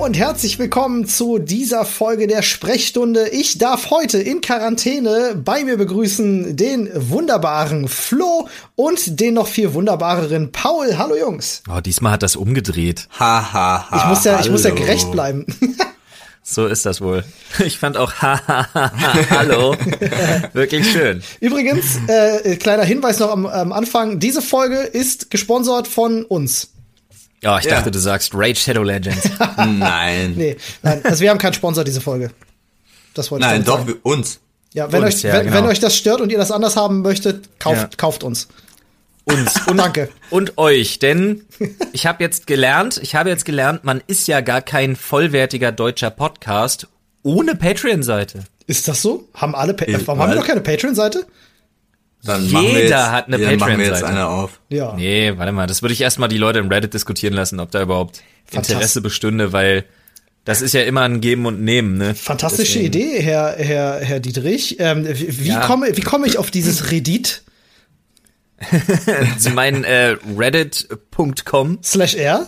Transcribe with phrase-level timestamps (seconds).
[0.00, 3.28] und herzlich willkommen zu dieser Folge der Sprechstunde.
[3.28, 9.74] Ich darf heute in Quarantäne bei mir begrüßen den wunderbaren Flo und den noch viel
[9.74, 10.96] wunderbareren Paul.
[10.96, 11.62] Hallo Jungs.
[11.68, 13.08] Oh, diesmal hat das umgedreht.
[13.18, 14.44] Ha, ha, ha, ich muss ja, hallo.
[14.44, 15.46] ich muss ja gerecht bleiben.
[16.42, 17.22] So ist das wohl.
[17.64, 19.76] Ich fand auch ha, ha, ha, ha hallo
[20.52, 21.22] wirklich schön.
[21.38, 24.18] Übrigens, äh, kleiner Hinweis noch am, am Anfang.
[24.18, 26.70] Diese Folge ist gesponsert von uns.
[27.42, 27.76] Ja, ich Ja.
[27.76, 29.28] dachte, du sagst Raid Shadow Legends.
[29.56, 30.34] Nein.
[30.36, 32.30] Nee, nein, also wir haben keinen Sponsor diese Folge.
[33.14, 34.40] Das wollte ich Nein, doch, uns.
[34.72, 35.56] Ja, wenn Uns, euch, ja, wenn, genau.
[35.56, 37.88] wenn euch das stört und ihr das anders haben möchtet, kauft, Ja.
[37.96, 38.46] kauft uns.
[39.24, 40.08] Uns Und danke.
[40.30, 41.42] und euch, denn
[41.92, 46.10] ich habe jetzt gelernt, ich habe jetzt gelernt, man ist ja gar kein vollwertiger deutscher
[46.10, 46.86] Podcast
[47.22, 48.44] ohne Patreon-Seite.
[48.66, 49.28] Ist das so?
[49.34, 51.26] Haben alle, pa Ich warum haben wir noch keine Patreon-Seite?
[52.22, 54.06] Dann Jeder machen wir jetzt, hat eine ja, dann machen wir jetzt Patreon-Seite.
[54.06, 54.60] eine auf.
[54.68, 54.94] Ja.
[54.94, 57.80] Nee, warte mal, das würde ich erstmal die Leute im Reddit diskutieren lassen, ob da
[57.82, 58.22] überhaupt.
[58.52, 59.84] Interesse bestünde, weil
[60.44, 62.14] das ist ja immer ein Geben und Nehmen, ne?
[62.14, 64.76] Fantastische Deswegen- Idee, Herr, Herr, Herr Dietrich.
[64.80, 65.60] Ähm, wie, wie, Ja.
[65.66, 67.42] komme, wie komme ich auf dieses Reddit
[69.38, 71.78] Sie meinen äh, reddit.com?
[71.82, 72.46] slash R?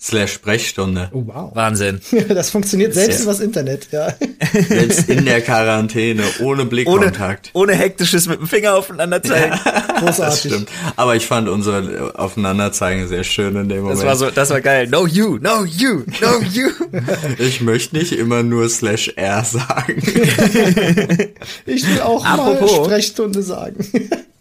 [0.00, 1.10] Slash Sprechstunde.
[1.12, 1.50] Oh, wow.
[1.54, 2.00] Wahnsinn.
[2.28, 4.14] Das funktioniert selbst Sehr- übers Internet, ja.
[4.68, 7.50] Selbst in der Quarantäne, ohne Ohne, Blickkontakt.
[7.52, 9.58] ohne hektisches mit dem Finger aufeinander zeigen.
[9.98, 10.52] Das Großartig.
[10.52, 10.68] stimmt.
[10.94, 13.98] Aber ich fand unser Aufeinanderzeigen sehr schön in dem Moment.
[13.98, 14.86] Das war so, das war geil.
[14.86, 16.68] No you, no you, no you.
[17.38, 20.00] ich möchte nicht immer nur Slash R sagen.
[21.66, 22.70] Ich will auch Apropos.
[22.78, 23.84] mal Sprechstunde sagen.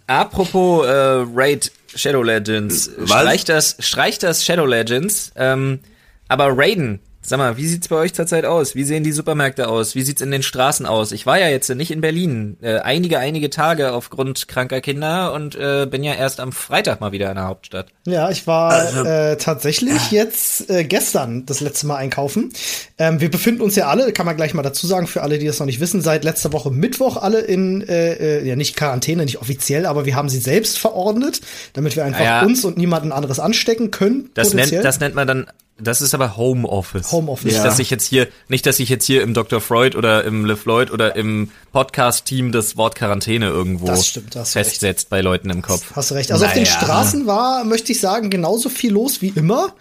[0.05, 0.91] Apropos äh,
[1.35, 3.09] Raid Shadow Legends, Was?
[3.09, 5.31] streich das, streich das Shadow Legends.
[5.35, 5.79] Ähm,
[6.27, 8.73] aber Raiden, sag mal, wie sieht's bei euch zurzeit aus?
[8.75, 9.95] Wie sehen die Supermärkte aus?
[9.95, 11.11] Wie sieht's in den Straßen aus?
[11.11, 15.55] Ich war ja jetzt nicht in Berlin, äh, einige, einige Tage aufgrund kranker Kinder und
[15.55, 17.87] äh, bin ja erst am Freitag mal wieder in der Hauptstadt.
[18.05, 22.51] Ja, ich war äh, tatsächlich jetzt äh, gestern das letzte Mal einkaufen.
[22.97, 25.45] Ähm, wir befinden uns ja alle, kann man gleich mal dazu sagen, für alle, die
[25.47, 29.25] das noch nicht wissen, seit letzter Woche Mittwoch alle in, äh, äh, ja nicht Quarantäne,
[29.25, 31.41] nicht offiziell, aber wir haben sie selbst verordnet,
[31.73, 32.43] damit wir einfach Ja.
[32.43, 34.29] uns und niemanden anderes anstecken können.
[34.33, 35.47] Das nennt, das nennt man dann,
[35.79, 37.11] das ist aber Homeoffice.
[37.11, 37.45] Homeoffice.
[37.45, 37.63] Nicht, Ja.
[37.63, 39.61] dass ich jetzt hier, nicht, dass ich jetzt hier im Dr.
[39.61, 44.55] Freud oder im LeFloid oder im Podcast-Team das Wort Quarantäne irgendwo Das stimmt, da hast
[44.55, 44.69] du recht.
[44.69, 45.83] festsetzt bei Leuten im Kopf.
[45.95, 46.31] Hast du recht.
[46.31, 46.75] Also auf den Naja.
[46.79, 49.73] Straßen war, möchte ich sagen, genauso viel los wie immer.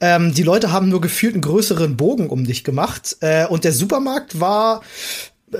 [0.00, 3.16] Ähm, die Leute haben nur gefühlt einen größeren Bogen um dich gemacht.
[3.20, 4.82] Äh, und der Supermarkt war,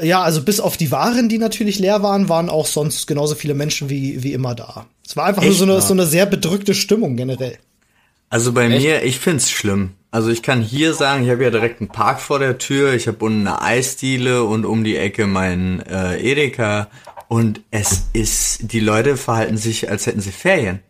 [0.02, 3.54] ja, also bis auf die Waren, die natürlich leer waren, waren auch sonst genauso viele
[3.54, 4.86] Menschen wie, wie immer da.
[5.06, 5.58] Es war einfach nur Echt?
[5.58, 5.80] so eine, Ja.
[5.80, 7.58] so eine sehr bedrückte Stimmung generell.
[8.30, 8.82] Also bei Echt?
[8.82, 9.90] mir, ich find's schlimm.
[10.12, 13.06] Also ich kann hier sagen, ich habe ja direkt einen Park vor der Tür, ich
[13.06, 16.88] habe unten eine Eisdiele und um die Ecke meinen äh, Edeka
[17.28, 20.80] und es ist, die Leute verhalten sich, als hätten sie Ferien.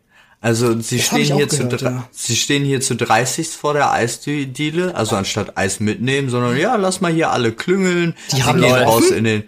[0.41, 2.09] Also sie Das stehen hier zu gehört, dre- ja.
[2.13, 7.03] sie stehen hier zu 30 vor der Eisdiele, also anstatt Eis mitnehmen, sondern ja, lass
[7.03, 8.15] mal hier alle klüngeln.
[8.33, 9.45] Die haben gehen noch raus in den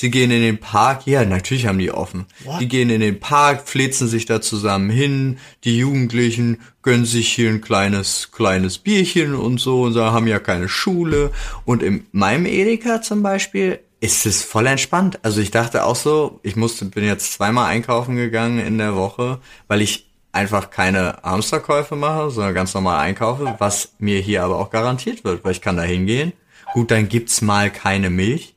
[0.00, 2.24] Sie gehen in den Park, ja, natürlich haben die offen.
[2.44, 2.58] What?
[2.58, 7.50] Die gehen in den Park, flitzen sich da zusammen hin, die Jugendlichen gönnen sich hier
[7.50, 11.32] ein kleines, kleines Bierchen und so und sagen, haben ja keine Schule.
[11.66, 15.18] Und in meinem Edeka zum Beispiel ist es voll entspannt.
[15.20, 19.38] Also ich dachte auch so, ich musste, bin jetzt zweimal einkaufen gegangen in der Woche,
[19.68, 24.70] weil ich einfach keine Hamsterkäufe mache, sondern ganz normal einkaufe, was mir hier aber auch
[24.70, 26.32] garantiert wird, weil ich kann da hingehen.
[26.72, 28.54] Gut, dann gibt's mal keine Milch.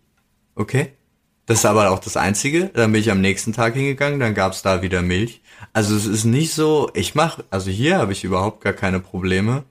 [0.55, 0.93] Okay.
[1.45, 2.69] Das ist aber auch das Einzige.
[2.73, 5.41] Dann bin ich am nächsten Tag hingegangen, dann gab's da wieder Milch.
[5.73, 9.63] Also es ist nicht so, ich mache, also hier habe ich überhaupt gar keine Probleme.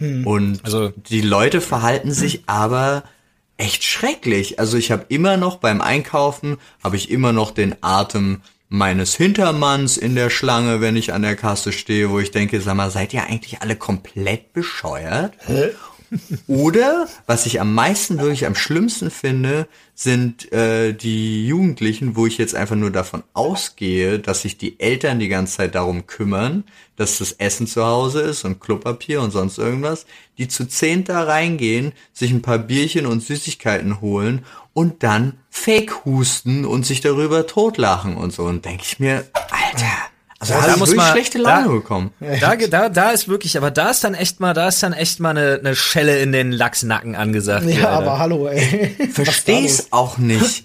[0.00, 3.04] Und Also- die Leute verhalten sich aber
[3.56, 4.58] echt schrecklich.
[4.58, 9.96] Also ich habe immer noch beim Einkaufen, habe ich immer noch den Atem meines Hintermanns
[9.96, 13.14] in der Schlange, wenn ich an der Kasse stehe, wo ich denke, sag mal, seid
[13.14, 15.32] ihr eigentlich alle komplett bescheuert?
[16.46, 22.38] Oder, was ich am meisten wirklich am schlimmsten finde, sind äh, die Jugendlichen, wo ich
[22.38, 26.64] jetzt einfach nur davon ausgehe, dass sich die Eltern die ganze Zeit darum kümmern,
[26.96, 30.06] dass das Essen zu Hause ist und Klopapier und sonst irgendwas,
[30.38, 36.04] die zu zehnt da reingehen, sich ein paar Bierchen und Süßigkeiten holen und dann fake
[36.04, 38.44] husten und sich darüber totlachen und so.
[38.44, 39.92] Und denke ich mir, Alter,
[40.52, 42.10] also da da muss man- schlechte da- Laune bekommen.
[42.40, 45.20] Da, da, da ist wirklich, aber da ist dann echt mal, da ist dann echt
[45.20, 47.64] mal eine, eine Schelle in den Lachsnacken angesagt.
[47.66, 47.90] Ja, Alter.
[47.90, 48.96] aber hallo, ey.
[49.12, 50.64] Versteh's auch nicht.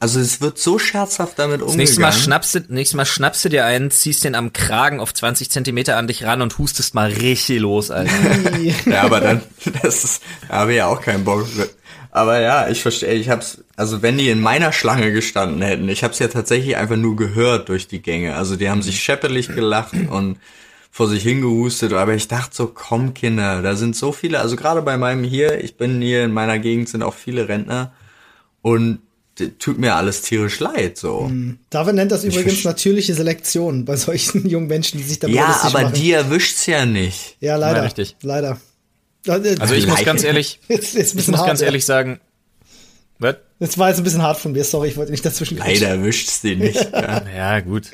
[0.00, 1.76] Also es wird so scherzhaft damit umgegangen.
[1.78, 5.14] Nächstes Mal schnappst du, nächstes Mal schnappst du dir einen, ziehst den am Kragen auf
[5.14, 8.10] 20 Zentimeter an dich ran und hustest mal richtig los, Alter.
[8.86, 9.42] Ja, aber dann,
[9.82, 11.46] das ist, da habe ich ja auch keinen Bock.
[12.12, 16.04] Aber ja, ich verstehe, ich hab's, also wenn die in meiner Schlange gestanden hätten, ich
[16.04, 18.36] hab's ja tatsächlich einfach nur gehört durch die Gänge.
[18.36, 20.36] Also die haben sich scheppelig gelacht und
[20.90, 24.82] vor sich hingehustet, aber ich dachte so, komm Kinder, da sind so viele, also gerade
[24.82, 27.94] bei meinem hier, ich bin hier in meiner Gegend sind auch viele Rentner
[28.60, 28.98] und
[29.58, 31.28] tut mir alles tierisch leid, so.
[31.28, 31.58] Hm.
[31.70, 35.84] David nennt das übrigens natürliche Selektion bei solchen jungen Menschen, die sich da Ja, aber
[35.84, 35.94] machen.
[35.94, 37.38] die erwischt's ja nicht.
[37.40, 37.78] Ja, leider.
[37.78, 38.14] Ja, richtig.
[38.20, 38.60] Leider.
[39.26, 41.66] Also ich muss ganz ehrlich, jetzt, jetzt ich muss hart, ganz ja.
[41.66, 42.20] ehrlich sagen,
[43.20, 43.36] was?
[43.58, 46.40] Das war jetzt ein bisschen hart von mir, sorry, ich wollte nicht dazwischen Leider erwischt's
[46.40, 46.90] die nicht.
[46.92, 47.22] Ja.
[47.28, 47.90] Ja, gut.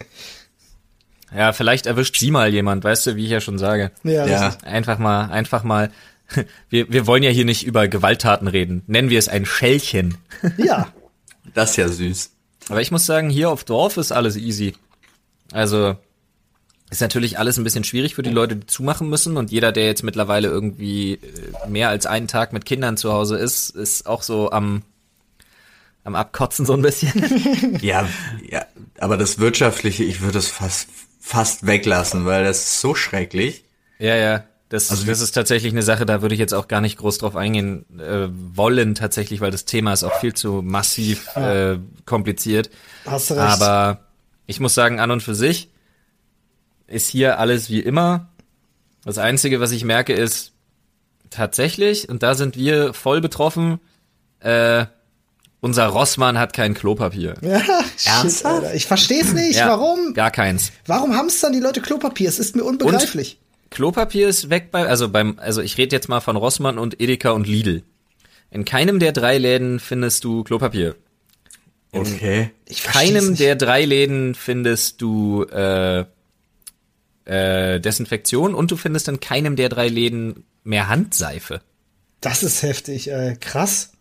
[1.35, 3.91] Ja, vielleicht erwischt sie mal jemand, weißt du, wie ich ja schon sage.
[4.05, 4.57] Ja, Ja.
[4.63, 5.91] Einfach mal, einfach mal.
[6.71, 8.83] Wir, wir wollen ja hier nicht über Gewalttaten reden.
[8.89, 10.19] Nennen wir es ein Schellchen.
[10.57, 10.93] ja.
[11.55, 12.33] Das ist ja süß.
[12.69, 14.75] Aber ich muss sagen, hier auf Dorf ist alles easy.
[15.53, 15.95] Also
[16.91, 19.37] ist natürlich alles ein bisschen schwierig für die Leute, die zumachen müssen.
[19.37, 23.37] Und jeder, der jetzt mittlerweile irgendwie äh, mehr als einen Tag mit Kindern zu Hause
[23.37, 24.83] ist, ist auch so am
[26.07, 27.79] am Abkotzen so ein bisschen.
[27.83, 28.09] Ja,
[28.49, 28.65] ja,
[28.99, 30.89] aber das Wirtschaftliche, ich würde es fast,
[31.21, 33.65] fast weglassen, weil das ist so schrecklich.
[33.99, 34.45] ja, ja.
[34.69, 37.19] Das, Also das ist tatsächlich eine Sache, da würde ich jetzt auch gar nicht groß
[37.19, 42.71] drauf eingehen äh, wollen, tatsächlich, weil das Thema ist auch viel zu massiv äh, kompliziert.
[43.05, 43.45] Hast du recht.
[43.45, 44.01] Aber
[44.47, 45.71] ich muss sagen, an und für sich
[46.89, 48.29] ist hier alles wie immer.
[49.05, 50.53] Das Einzige, was ich merke, ist
[51.31, 53.79] tatsächlich, und da sind wir voll betroffen,
[54.41, 54.87] äh,
[55.67, 57.35] unser Rossmann hat kein Klopapier.
[57.43, 58.65] Ja, shit, Ernsthaft?
[58.65, 58.75] Alter.
[58.75, 59.57] Ich versteh's nicht.
[59.57, 60.15] Ja, Warum?
[60.15, 60.73] Gar keins.
[60.87, 62.29] Warum hamstern die Leute Klopapier?
[62.29, 63.39] Es ist mir unbegreiflich.
[63.71, 67.31] Klopapier ist weg bei, also beim, also ich rede jetzt mal von Rossmann und Edeka
[67.33, 67.83] und Lidl.
[68.51, 70.95] In keinem der drei Läden findest du Klopapier.
[71.93, 72.51] Okay.
[72.67, 73.41] Ich versteh's keinem nicht.
[73.41, 76.05] der drei Läden findest du äh,
[77.25, 81.61] äh, Desinfektion und du findest in keinem der drei Läden mehr Handseife.
[82.21, 83.93] Das ist heftig, äh, krass.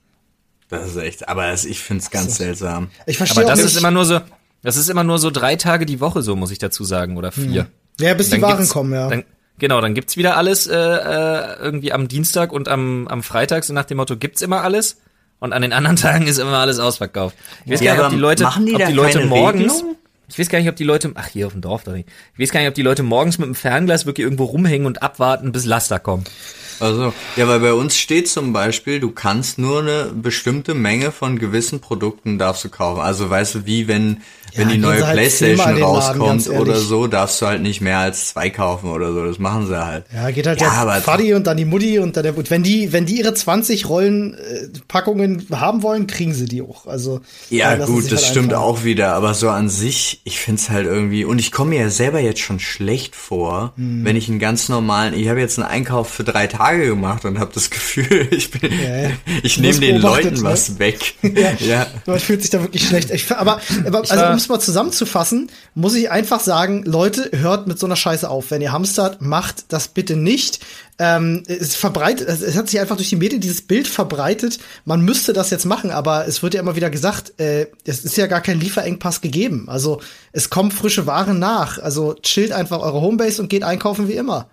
[0.79, 2.89] Das ist echt, aber das, ich find's ganz seltsam.
[3.05, 3.67] Ich verstehe Aber das nicht.
[3.73, 4.19] ist immer nur so,
[4.63, 7.31] das ist immer nur so drei Tage die Woche, so muss ich dazu sagen, oder
[7.31, 7.67] vier.
[7.99, 9.09] ja, bis die Waren kommen, ja.
[9.09, 9.23] Dann,
[9.59, 13.73] genau, dann gibt's wieder alles äh, äh, irgendwie am Dienstag und am, am Freitag, so
[13.73, 14.97] nach dem Motto, gibt's immer alles.
[15.39, 17.35] Und an den anderen Tagen ist immer alles ausverkauft.
[17.65, 19.95] Ich weiß Ja, gar nicht, ob die Leute, machen die ob die Leute morgens, Regelung?
[20.29, 22.07] ich weiß gar nicht, ob die Leute, ach hier auf dem Dorf da nicht.
[22.33, 25.03] Ich weiß gar nicht, ob die Leute morgens mit dem Fernglas wirklich irgendwo rumhängen und
[25.03, 26.31] abwarten, bis Laster kommt.
[26.79, 31.39] Also, ja, weil bei uns steht zum Beispiel, du kannst nur eine bestimmte Menge von
[31.39, 33.01] gewissen Produkten darfst du kaufen.
[33.01, 34.21] Also weißt du, wie wenn,
[34.55, 38.29] wenn die neue halt Playstation Laden, rauskommt oder so, darfst du halt nicht mehr als
[38.29, 39.25] zwei kaufen oder so.
[39.25, 40.05] Das machen sie halt.
[40.13, 42.49] Ja, geht halt Ja, der aber- Fadi und dann die Mutti und dann der und
[42.49, 46.87] wenn die wenn die ihre 20 Rollen äh, Packungen haben wollen, kriegen sie die auch.
[46.87, 50.69] Also Ja, äh, gut, das halt stimmt auch wieder, aber so an sich, ich find's
[50.69, 54.05] halt irgendwie, und ich komme mir ja selber jetzt schon schlecht vor, Hm.
[54.05, 57.39] wenn ich einen ganz normalen, ich habe jetzt einen Einkauf für drei Tage gemacht und
[57.39, 59.09] habe das Gefühl, ich bin, Ja,
[59.43, 60.43] ich nehme den Leuten ne?
[60.43, 61.15] was weg.
[61.35, 61.51] Ja.
[61.59, 61.87] ja.
[62.05, 63.09] Man fühlt sich da wirklich schlecht.
[63.11, 67.79] Ich, aber, aber also um es mal zusammenzufassen, muss ich einfach sagen, Leute, hört mit
[67.79, 68.51] so einer Scheiße auf.
[68.51, 70.65] Wenn ihr hamstert, macht das bitte nicht.
[70.97, 74.59] Ähm, es verbreitet, es hat sich einfach durch die Medien dieses Bild verbreitet.
[74.85, 78.15] Man müsste das jetzt machen, aber es wird ja immer wieder gesagt, äh, es ist
[78.15, 79.65] ja gar kein Lieferengpass gegeben.
[79.67, 80.01] Also
[80.31, 81.79] es kommen frische Waren nach.
[81.79, 84.47] Also chillt einfach eure Homebase und geht einkaufen wie immer.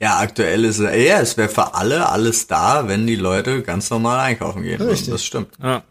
[0.00, 3.90] Ja, aktuell ist es, ja, es wäre für alle alles da, wenn die Leute ganz
[3.90, 4.80] normal einkaufen gehen.
[4.80, 5.10] Richtig.
[5.10, 5.48] Das stimmt.
[5.60, 5.82] Ja.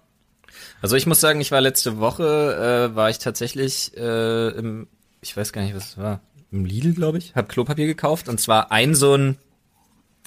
[0.84, 4.88] Also ich muss sagen, ich war letzte Woche, äh, war ich tatsächlich äh, im,
[5.22, 6.20] ich weiß gar nicht, was es war,
[6.52, 9.38] im Lidl, glaube ich, hab Klopapier gekauft und zwar ein so ein,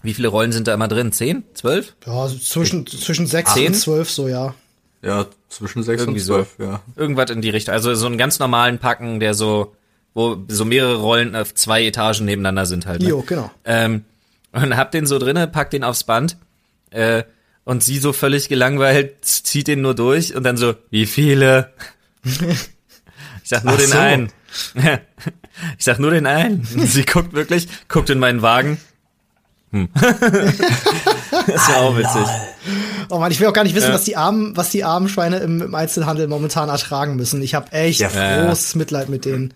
[0.02, 1.12] wie viele Rollen sind da immer drin?
[1.12, 1.44] Zehn?
[1.52, 1.94] Zwölf?
[2.06, 3.66] Ja, so zwischen, zwischen sechs Zehn?
[3.66, 4.54] und zwölf so, ja.
[5.02, 6.34] Ja, zwischen sechs Irgendwie und so.
[6.36, 6.80] zwölf, ja.
[6.96, 7.74] Irgendwas in die Richtung.
[7.74, 9.76] Also so einen ganz normalen Packen, der so,
[10.14, 13.02] wo so mehrere Rollen auf zwei Etagen nebeneinander sind halt.
[13.02, 13.10] Ne?
[13.10, 13.50] Jo, genau.
[13.66, 14.06] Ähm,
[14.52, 16.38] und hab den so drinne, pack den aufs Band
[16.92, 17.24] äh,
[17.66, 21.72] und sie so völlig gelangweilt zieht den nur durch und dann so, wie viele?
[23.42, 23.98] Ich sag nur Ach den so.
[23.98, 24.32] einen.
[25.78, 26.66] Ich sag nur den einen.
[26.74, 28.78] Und sie guckt wirklich, guckt in meinen Wagen.
[29.72, 29.88] Hm.
[29.94, 32.26] das war auch witzig.
[33.08, 35.38] Oh Mann, ich will auch gar nicht wissen, was die armen, was die armen Schweine
[35.38, 37.40] im, im Einzelhandel momentan ertragen müssen.
[37.42, 38.10] Ich habe echt Ja.
[38.10, 38.46] Ja.
[38.46, 39.54] großes Mitleid mit denen.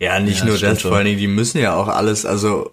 [0.00, 2.72] Ja, nicht Ja, nur das, vor allen Dingen, die müssen ja auch alles, also,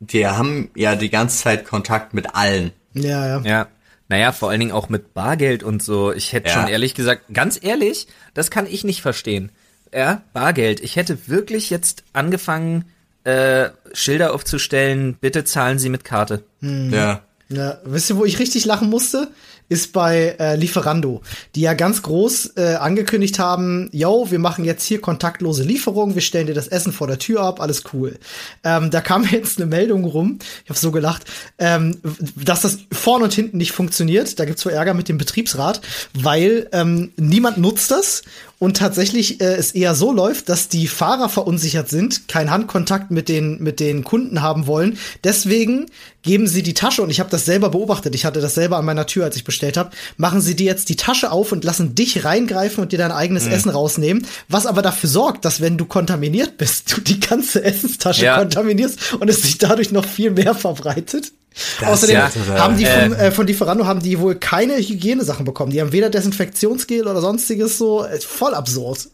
[0.00, 2.72] die haben ja die ganze Zeit Kontakt mit allen.
[2.94, 3.40] Ja, ja.
[3.44, 3.68] Ja.
[4.08, 6.12] Naja, vor allen Dingen auch mit Bargeld und so.
[6.12, 6.54] Ich hätte Ja.
[6.54, 9.50] schon ehrlich gesagt, ganz ehrlich, das kann ich nicht verstehen.
[9.94, 10.80] Ja, Bargeld.
[10.80, 12.84] Ich hätte wirklich jetzt angefangen,
[13.24, 16.44] äh, Schilder aufzustellen, bitte zahlen Sie mit Karte.
[16.60, 17.22] Ja.
[17.48, 19.28] Ja, wisst ihr, wo ich richtig lachen musste?
[19.68, 21.22] Ist bei äh, Lieferando,
[21.54, 26.22] die ja ganz groß äh, angekündigt haben, yo, wir machen jetzt hier kontaktlose Lieferung, wir
[26.22, 28.18] stellen dir das Essen vor der Tür ab, alles cool.
[28.62, 31.24] Ähm, da kam jetzt eine Meldung rum, ich habe so gelacht,
[31.58, 31.98] ähm,
[32.36, 34.38] dass das vorne und hinten nicht funktioniert.
[34.38, 35.80] Da gibt's wohl Ärger mit dem Betriebsrat,
[36.12, 38.22] weil ähm, niemand nutzt das
[38.58, 43.28] und tatsächlich äh, es eher so läuft, dass die Fahrer verunsichert sind, keinen Handkontakt mit
[43.28, 44.98] den mit den Kunden haben wollen.
[45.22, 45.86] Deswegen
[46.22, 48.14] geben sie die Tasche und ich habe das selber beobachtet.
[48.14, 49.90] Ich hatte das selber an meiner Tür, als ich bestellt habe.
[50.16, 53.44] Machen sie dir jetzt die Tasche auf und lassen dich reingreifen und dir dein eigenes
[53.44, 53.52] mhm.
[53.52, 58.24] Essen rausnehmen, was aber dafür sorgt, dass wenn du kontaminiert bist, du die ganze Essenstasche
[58.24, 58.38] ja.
[58.38, 61.32] kontaminierst und es sich dadurch noch viel mehr verbreitet.
[61.80, 65.70] Das Außerdem ja, haben die von, äh, von Lieferando haben die wohl keine Hygienesachen bekommen.
[65.70, 68.04] Die haben weder Desinfektionsgel oder sonstiges so.
[68.04, 69.08] Äh, voll absurd.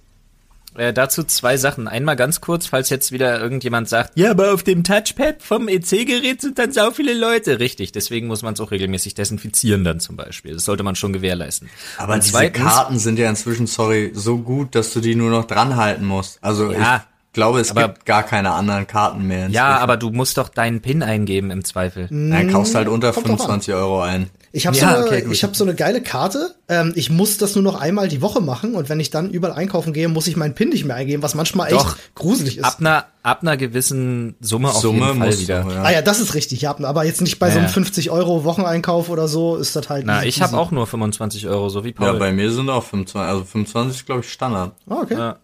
[0.76, 1.88] Äh, dazu zwei Sachen.
[1.88, 6.40] Einmal ganz kurz, falls jetzt wieder irgendjemand sagt, ja, aber auf dem Touchpad vom EC-Gerät
[6.40, 7.59] sind dann sau viele Leute.
[7.59, 10.54] Richtig, deswegen muss man es auch regelmäßig desinfizieren dann zum Beispiel.
[10.54, 11.68] Das sollte man schon gewährleisten.
[11.99, 15.30] Aber Und diese zweitens, Karten sind ja inzwischen, sorry, so gut, dass du die nur
[15.30, 16.38] noch dran halten musst.
[16.40, 19.47] Also ja, glaube, es aber, gibt gar keine anderen Karten mehr.
[19.47, 19.55] Inzwischen.
[19.55, 22.09] Ja, aber du musst doch deinen PIN eingeben im Zweifel.
[22.09, 24.31] Dann kaufst halt unter 25 Euro ein.
[24.53, 26.57] Ich habe ja, so, okay, ich hab so eine geile Karte.
[26.69, 29.55] Ähm, ich muss das nur noch einmal die Woche machen und wenn ich dann überall
[29.55, 32.65] einkaufen gehe, muss ich meinen PIN nicht mehr eingeben, was manchmal Doch, echt gruselig ist.
[32.65, 35.63] Ab einer, ab einer gewissen Summe auf Summe jeden Fall wieder.
[35.63, 35.83] Du, ja.
[35.83, 37.55] Ah ja, das ist richtig, ja, aber jetzt nicht bei ja.
[37.55, 40.05] so einem 50 Euro Wocheneinkauf oder so ist das halt.
[40.05, 42.07] Na, ich habe auch nur 25 Euro, so wie Paul.
[42.07, 44.73] Ja, bei mir sind auch 25, also 25 ist glaube ich Standard.
[44.89, 45.15] Ah, okay.
[45.15, 45.39] Ja.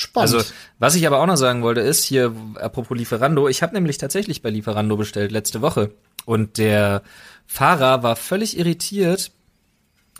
[0.00, 0.34] Spannend.
[0.34, 3.98] Also, was ich aber auch noch sagen wollte, ist hier, apropos Lieferando, ich habe nämlich
[3.98, 5.90] tatsächlich bei Lieferando bestellt letzte Woche.
[6.24, 7.02] Und der
[7.46, 9.30] Fahrer war völlig irritiert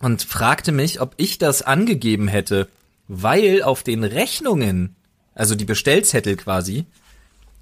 [0.02, 2.68] und fragte mich, ob ich das angegeben hätte,
[3.08, 4.96] weil auf den Rechnungen,
[5.34, 6.84] also die Bestellzettel quasi,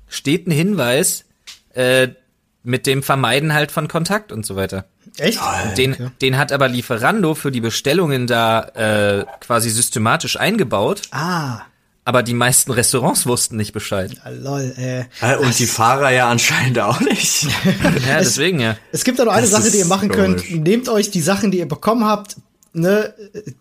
[0.08, 1.24] steht ein Hinweis
[1.74, 2.08] äh,
[2.64, 4.86] mit dem Vermeiden halt von Kontakt und so weiter.
[5.18, 5.38] Echt?
[5.76, 6.10] Den, okay.
[6.20, 11.02] den hat aber Lieferando für die Bestellungen da äh, quasi systematisch eingebaut.
[11.12, 11.62] Ah
[12.08, 14.10] aber die meisten Restaurants wussten nicht Bescheid.
[14.24, 15.36] Ja, lol, äh.
[15.36, 17.42] Und die Fahrer ja anscheinend auch nicht.
[18.08, 18.78] ja, deswegen ja.
[18.92, 20.48] Es gibt da noch eine das Sache, die ihr machen komisch.
[20.48, 20.64] könnt.
[20.64, 22.36] Nehmt euch die Sachen, die ihr bekommen habt,
[22.72, 23.12] ne,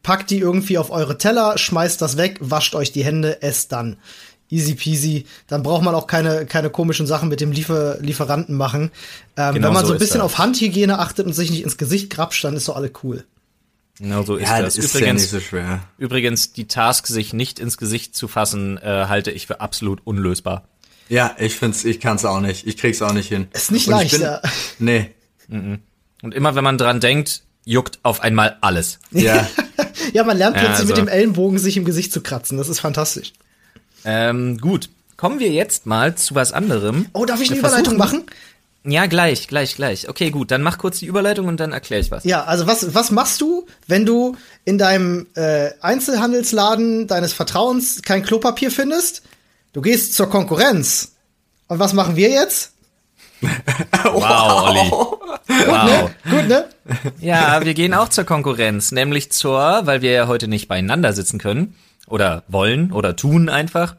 [0.01, 3.97] packt die irgendwie auf eure Teller, schmeißt das weg, wascht euch die Hände, esst dann.
[4.49, 5.25] Easy peasy.
[5.47, 8.91] Dann braucht man auch keine, keine komischen Sachen mit dem Liefer Lieferanten machen.
[9.35, 12.09] Ähm, genau wenn man so ein bisschen auf Handhygiene achtet und sich nicht ins Gesicht
[12.11, 13.25] grapscht, dann ist doch alle cool.
[13.99, 14.75] Genau so ist ja, das.
[14.75, 15.79] das ist übrigens, ja nicht so schwer.
[15.97, 20.67] Übrigens, die Task, sich nicht ins Gesicht zu fassen, äh, halte ich für absolut unlösbar.
[21.09, 22.67] Ja, ich find's, ich kann's auch nicht.
[22.67, 23.47] Ich krieg's auch nicht hin.
[23.53, 24.41] Ist nicht leicht, bin, ja.
[24.77, 25.11] Nee.
[25.49, 28.99] Und immer wenn man dran denkt, juckt auf einmal alles.
[29.11, 29.47] Ja.
[30.13, 30.87] ja, man lernt plötzlich ja, also.
[30.87, 32.57] mit dem Ellenbogen sich im Gesicht zu kratzen.
[32.57, 33.33] Das ist fantastisch.
[34.05, 34.89] Ähm, gut.
[35.15, 37.07] Kommen wir jetzt mal zu was anderem.
[37.13, 38.23] Oh, darf ich eine Überleitung machen?
[38.89, 40.07] Ja, gleich, gleich, gleich.
[40.07, 42.23] Okay, gut, dann mach kurz die Überleitung und dann erkläre ich was.
[42.23, 48.23] Ja, also was, was machst du, wenn du in deinem äh, Einzelhandelsladen deines Vertrauens kein
[48.23, 49.23] Klopapier findest?
[49.73, 51.11] Du gehst zur Konkurrenz.
[51.67, 52.71] Und was machen wir jetzt?
[53.41, 54.89] wow, Olli.
[54.89, 55.83] Gut, wow.
[55.85, 56.15] ne?
[56.29, 56.65] Gut, ne?
[57.19, 61.39] Ja, wir gehen auch zur Konkurrenz, nämlich zur, weil wir ja heute nicht beieinander sitzen
[61.39, 61.75] können
[62.07, 63.97] oder wollen oder tun einfach,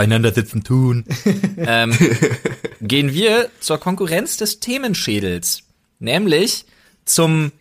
[0.00, 1.04] beieinander sitzen tun,
[1.58, 1.92] ähm,
[2.80, 5.64] gehen wir zur Konkurrenz des Themenschädels,
[5.98, 6.64] nämlich
[7.04, 7.52] zum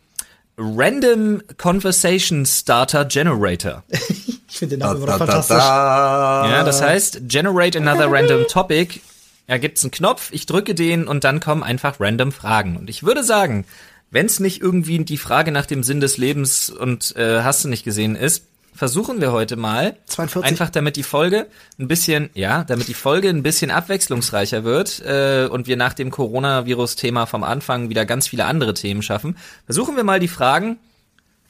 [0.57, 3.83] Random Conversation Starter Generator.
[3.89, 5.57] ich finde den Namen immer fantastisch.
[5.57, 9.01] Ja, das heißt, generate another random topic.
[9.47, 12.77] Da gibt's einen Knopf, ich drücke den und dann kommen einfach random Fragen.
[12.77, 13.65] Und ich würde sagen,
[14.11, 17.67] wenn es nicht irgendwie die Frage nach dem Sinn des Lebens und äh, hast du
[17.67, 18.45] nicht gesehen ist,
[18.79, 20.49] versuchen wir heute mal, 42.
[20.49, 25.49] einfach damit die Folge ein bisschen, ja, damit die Folge ein bisschen abwechslungsreicher wird äh,
[25.51, 30.05] und wir nach dem Coronavirus-Thema vom Anfang wieder ganz viele andere Themen schaffen, versuchen wir
[30.05, 30.79] mal die Fragen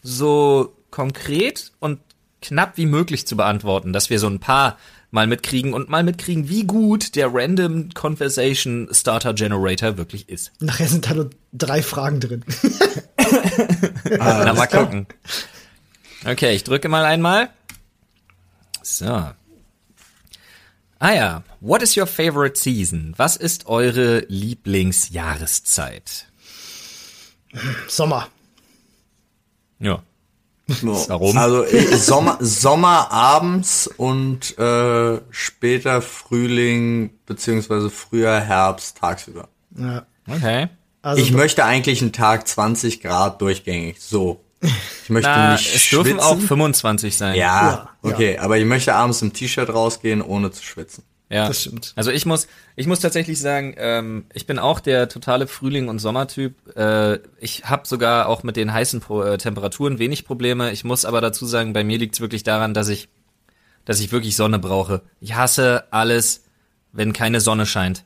[0.01, 1.99] so konkret und
[2.41, 4.79] knapp wie möglich zu beantworten, dass wir so ein paar
[5.11, 10.51] mal mitkriegen und mal mitkriegen, wie gut der Random Conversation Starter Generator wirklich ist.
[10.61, 12.43] Nachher sind da nur drei Fragen drin.
[14.17, 15.05] ah, Na, mal gucken.
[16.25, 17.49] Okay, ich drücke mal einmal.
[18.81, 19.29] So.
[21.01, 23.13] Ah ja, what is your favorite season?
[23.15, 26.27] Was ist eure Lieblingsjahreszeit?
[27.87, 28.27] Sommer.
[29.79, 30.03] Ja.
[30.81, 31.37] Warum?
[31.37, 39.47] Also äh, Sommer, Sommer abends und äh, später Frühling beziehungsweise früher Herbst tagsüber.
[39.75, 40.05] Ja.
[40.27, 40.67] Okay.
[41.01, 44.01] Also ich möchte eigentlich einen Tag 20 Grad durchgängig.
[44.01, 44.43] So.
[44.61, 46.03] Ich möchte Na, nicht Es schwitzen.
[46.17, 47.35] dürfen auch 25 sein.
[47.35, 48.41] Ja, ja okay, ja.
[48.41, 51.03] aber ich möchte abends im T-Shirt rausgehen, ohne zu schwitzen.
[51.31, 51.93] Ja, Das stimmt.
[51.95, 55.99] Also ich muss, ich muss tatsächlich sagen, ähm, ich bin auch der totale Frühling- und
[55.99, 56.75] Sommertyp.
[56.75, 60.71] Äh, ich habe sogar auch mit den heißen Pro äh, Temperaturen wenig Probleme.
[60.71, 63.09] Ich muss aber dazu sagen, bei mir liegt es wirklich daran, dass ich,
[63.85, 65.03] dass ich wirklich Sonne brauche.
[65.21, 66.43] Ich hasse alles,
[66.91, 68.05] wenn keine Sonne scheint.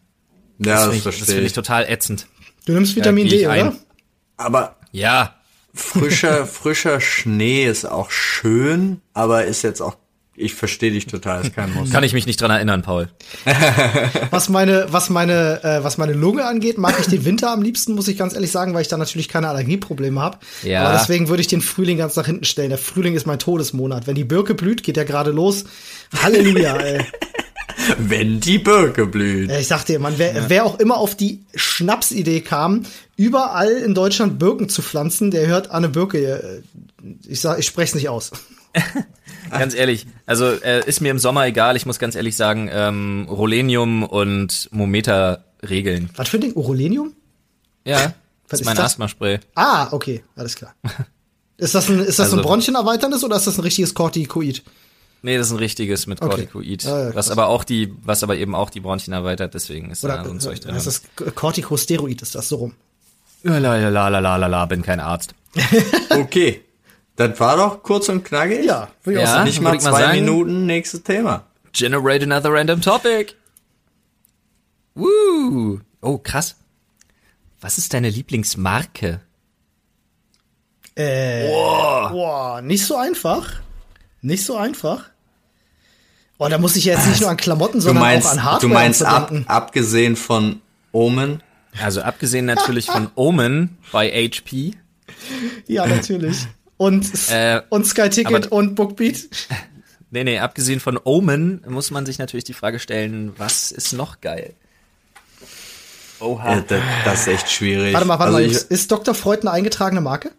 [0.59, 1.53] Ja, das, finde ich, das verstehe finde ich ich.
[1.53, 2.27] total ätzend.
[2.65, 3.67] Du nimmst Vitamin geh D, ich ein.
[3.69, 3.77] oder?
[4.37, 5.35] Aber Ja,
[5.73, 9.97] frischer, frischer Schnee ist auch schön, aber ist jetzt auch,
[10.35, 11.91] ich verstehe dich total, ist kein Muss.
[11.91, 13.09] kann ich mich nicht dran erinnern, Paul.
[14.31, 17.93] Was meine, was meine, äh, was meine Lunge angeht, mag ich den Winter am liebsten,
[17.93, 20.39] muss ich ganz ehrlich sagen, weil ich da natürlich keine Allergieprobleme habe.
[20.63, 20.85] Ja.
[20.85, 22.69] Aber deswegen würde ich den Frühling ganz nach hinten stellen.
[22.69, 24.07] Der Frühling ist mein Todesmonat.
[24.07, 25.65] Wenn die Birke blüht, geht der gerade los.
[26.23, 27.05] Halleluja, ey.
[27.97, 29.51] Wenn die Birke blüht.
[29.51, 32.83] Ich sag dir, man, wer, wer auch immer auf die Schnapsidee kam,
[33.15, 36.17] überall in Deutschland Birken zu pflanzen, der hört Anne Birke.
[36.19, 36.61] äh,
[37.27, 38.31] Ich sag, ich spreche es nicht aus.
[39.51, 41.75] Ganz ehrlich, also äh, ist mir im Sommer egal.
[41.75, 46.09] Ich muss ganz ehrlich sagen, ähm, Rolenium und Mometer regeln.
[46.15, 46.53] Was für ein Ding?
[46.53, 47.13] Urolenium?
[47.85, 48.13] Ja, Was
[48.49, 48.85] das ist mein das?
[48.85, 49.39] Asthma-Spray.
[49.55, 50.73] Ah, okay, alles klar.
[51.57, 54.63] Ist das ein, ist das ein Also- Bronchienerweiterndes oder ist das ein richtiges Corticoid?
[55.23, 56.29] Nee, das ist ein richtiges mit Okay.
[56.29, 56.83] Corticoid.
[56.83, 57.15] Ja, ja, krass.
[57.15, 60.25] was aber auch die, was aber eben auch die Bronchien erweitert, deswegen ist Oder da
[60.25, 60.75] so ein Zeug drin.
[60.75, 61.01] ist das
[61.35, 62.73] Corticosteroid ist das so rum?
[63.43, 65.33] La la la la la la la, bin kein Arzt.
[66.09, 66.61] Okay.
[67.15, 68.65] Das war doch kurz und knackig.
[68.65, 69.29] Ja, würde ich Ja.
[69.29, 69.45] auch sagen.
[69.45, 70.19] Nicht mal zwei sagen.
[70.19, 71.45] Minuten, nächstes Thema.
[71.71, 73.35] Generate another random topic.
[74.95, 75.79] Woo.
[76.01, 76.55] Oh, krass.
[77.61, 79.21] Was ist deine Lieblingsmarke?
[80.95, 83.61] Äh, boah, nicht so einfach.
[84.21, 85.09] Nicht so einfach.
[86.43, 88.61] Oh, da muss ich jetzt nicht nur an Klamotten, Du sondern meinst, auch an Hardware
[88.61, 91.41] du meinst ab, abgesehen von Omen,
[91.81, 94.73] Also abgesehen natürlich von Omen bei HP.
[95.67, 96.45] Ja, natürlich.
[96.77, 99.27] Und, Äh, und Sky Ticket aber- und Bookbeat.
[100.15, 104.21] Nee, nee, abgesehen von Omen muss man sich natürlich die Frage stellen, was ist noch
[104.21, 104.53] geil?
[106.19, 106.53] Oha.
[106.57, 107.93] ja, das, das ist echt schwierig.
[107.95, 108.45] Warte mal, warte also mal.
[108.45, 109.15] ich, Ist, ist Dr.
[109.15, 110.29] Freud eine eingetragene Marke?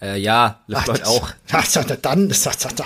[0.00, 1.30] Äh, ja, LeFloid das- auch.
[1.52, 2.84] Ach, da- da- dann ist das da.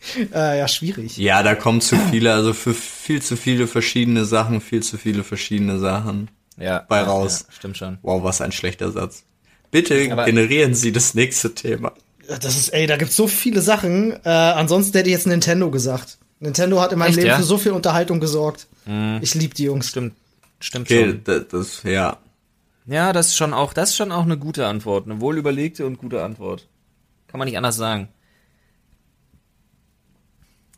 [0.34, 1.16] äh, ja, schwierig.
[1.16, 5.24] Ja, da kommen zu viele, also für viel zu viele verschiedene Sachen, viel zu viele
[5.24, 6.30] verschiedene Sachen.
[6.56, 6.84] Ja.
[6.88, 7.44] Bei raus.
[7.48, 7.98] Ja, stimmt schon.
[8.02, 9.24] Wow, was ein schlechter Satz.
[9.70, 11.92] Bitte Aber- generieren Sie das nächste Thema.
[12.26, 14.12] Das ist, ey, da gibt's so viele Sachen.
[14.24, 16.18] Äh, ansonsten hätte ich jetzt Nintendo gesagt.
[16.40, 17.34] Nintendo hat in meinem Echt, Leben ja?
[17.36, 17.40] Mhm.
[17.40, 18.66] für so viel Unterhaltung gesorgt.
[19.20, 19.88] Ich lieb die Jungs.
[19.88, 20.14] Stimmt.
[20.60, 21.24] Stimmt Okay, schon.
[21.24, 22.16] das, das ja.
[22.86, 25.06] Ja, das ist schon auch, das ist schon auch eine gute Antwort.
[25.06, 26.66] Eine wohl überlegte und gute Antwort.
[27.28, 28.08] Kann man nicht anders sagen.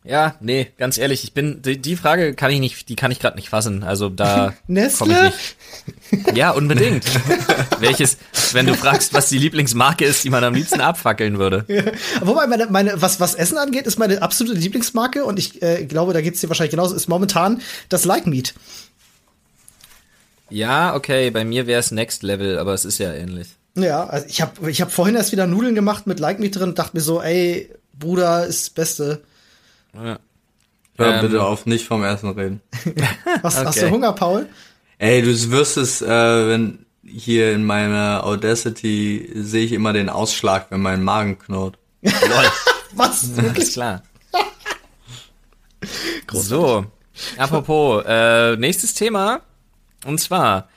[0.03, 3.19] Ja, nee, ganz ehrlich, ich bin, die, die Frage kann ich nicht, die kann ich
[3.19, 3.83] gerade nicht fassen.
[3.85, 5.57] Also da komme ich
[6.11, 6.37] nicht.
[6.37, 7.05] Ja, unbedingt.
[7.81, 8.17] Welches,
[8.53, 11.67] wenn du fragst, was die Lieblingsmarke ist, die man am liebsten abfackeln würde.
[12.23, 16.15] Wobei, meine, meine, was, was Essen angeht, ist meine absolute Lieblingsmarke und ich äh, glaube,
[16.15, 17.61] da geht's dir wahrscheinlich genauso, ist momentan
[17.91, 18.55] das Like Meat.
[20.49, 23.49] Ja, okay, bei mir wäre es Next Level, aber es ist ja ähnlich.
[23.77, 26.71] Ja, also ich habe ich hab vorhin erst wieder Nudeln gemacht mit Like Meat drin
[26.71, 29.23] und dachte mir so, ey, Bruder, ist das Beste.
[29.95, 30.19] Ja.
[30.97, 31.21] Hör Ähm.
[31.23, 32.61] bitte auf, nicht vom Essen reden.
[33.43, 33.87] Was, Hast Okay.
[33.89, 34.49] du Hunger, Paul?
[34.99, 40.67] Ey, du wirst es, äh, wenn hier in meiner Audacity sehe ich immer den Ausschlag,
[40.71, 41.79] wenn mein Magen knurrt.
[42.03, 42.13] Lol,
[42.93, 43.25] Was?
[43.25, 43.73] alles Wirklich?
[43.73, 44.03] klar.
[46.33, 46.85] So,
[47.39, 49.41] apropos, äh, nächstes Thema.
[50.05, 50.69] Und zwar,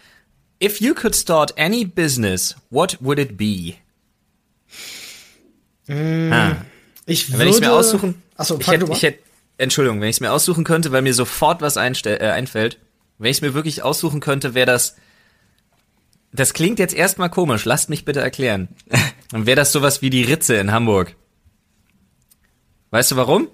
[0.61, 3.75] if you could start any business, what would it be?
[5.89, 6.55] Ah.
[7.05, 9.19] Ich würde, Wenn ich es mir aussuchen, Achso, ich hätte, ich hätte,
[9.57, 12.79] Entschuldigung, wenn ich es mir aussuchen könnte, weil mir sofort was einstell, äh, einfällt,
[13.19, 14.95] wenn ich es mir wirklich aussuchen könnte, wäre das,
[16.31, 18.69] das klingt jetzt erstmal komisch, lasst mich bitte erklären.
[19.31, 21.15] Dann wäre das sowas wie die Ritze in Hamburg.
[22.91, 23.47] Weißt du warum?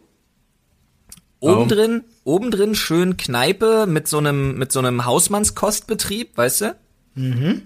[1.41, 6.75] Oben drin, oben drin schön Kneipe mit so einem, mit so einem Hausmannskostbetrieb, weißt du?
[7.15, 7.61] Mhm.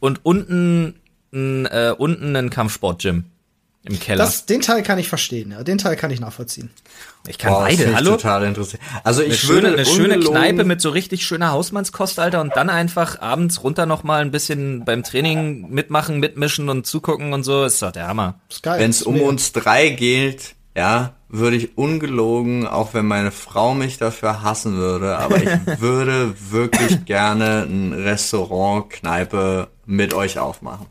[0.00, 1.00] Und unten,
[1.32, 3.26] n, äh, unten ein Kampfsportgym
[3.86, 4.24] im Keller.
[4.24, 5.62] das, den Teil kann ich verstehen, ja.
[5.62, 6.70] Den Teil kann ich nachvollziehen.
[7.26, 8.10] ich kann Boah, das beide, hallo?
[8.12, 8.82] total interessant.
[9.04, 12.56] Also Eine ich schöne, würde eine schöne Kneipe mit so richtig schöner Hausmannskost, Alter, und
[12.56, 17.44] dann einfach abends runter noch mal ein bisschen beim Training mitmachen, mitmischen und zugucken und
[17.44, 18.40] so, ist doch der Hammer.
[18.50, 18.80] Ist geil.
[18.80, 19.26] Wenn es um mega.
[19.26, 25.16] uns drei geht, ja, würde ich ungelogen, auch wenn meine Frau mich dafür hassen würde,
[25.18, 25.48] aber ich
[25.80, 30.86] würde wirklich gerne ein Restaurant, Kneipe mit euch aufmachen.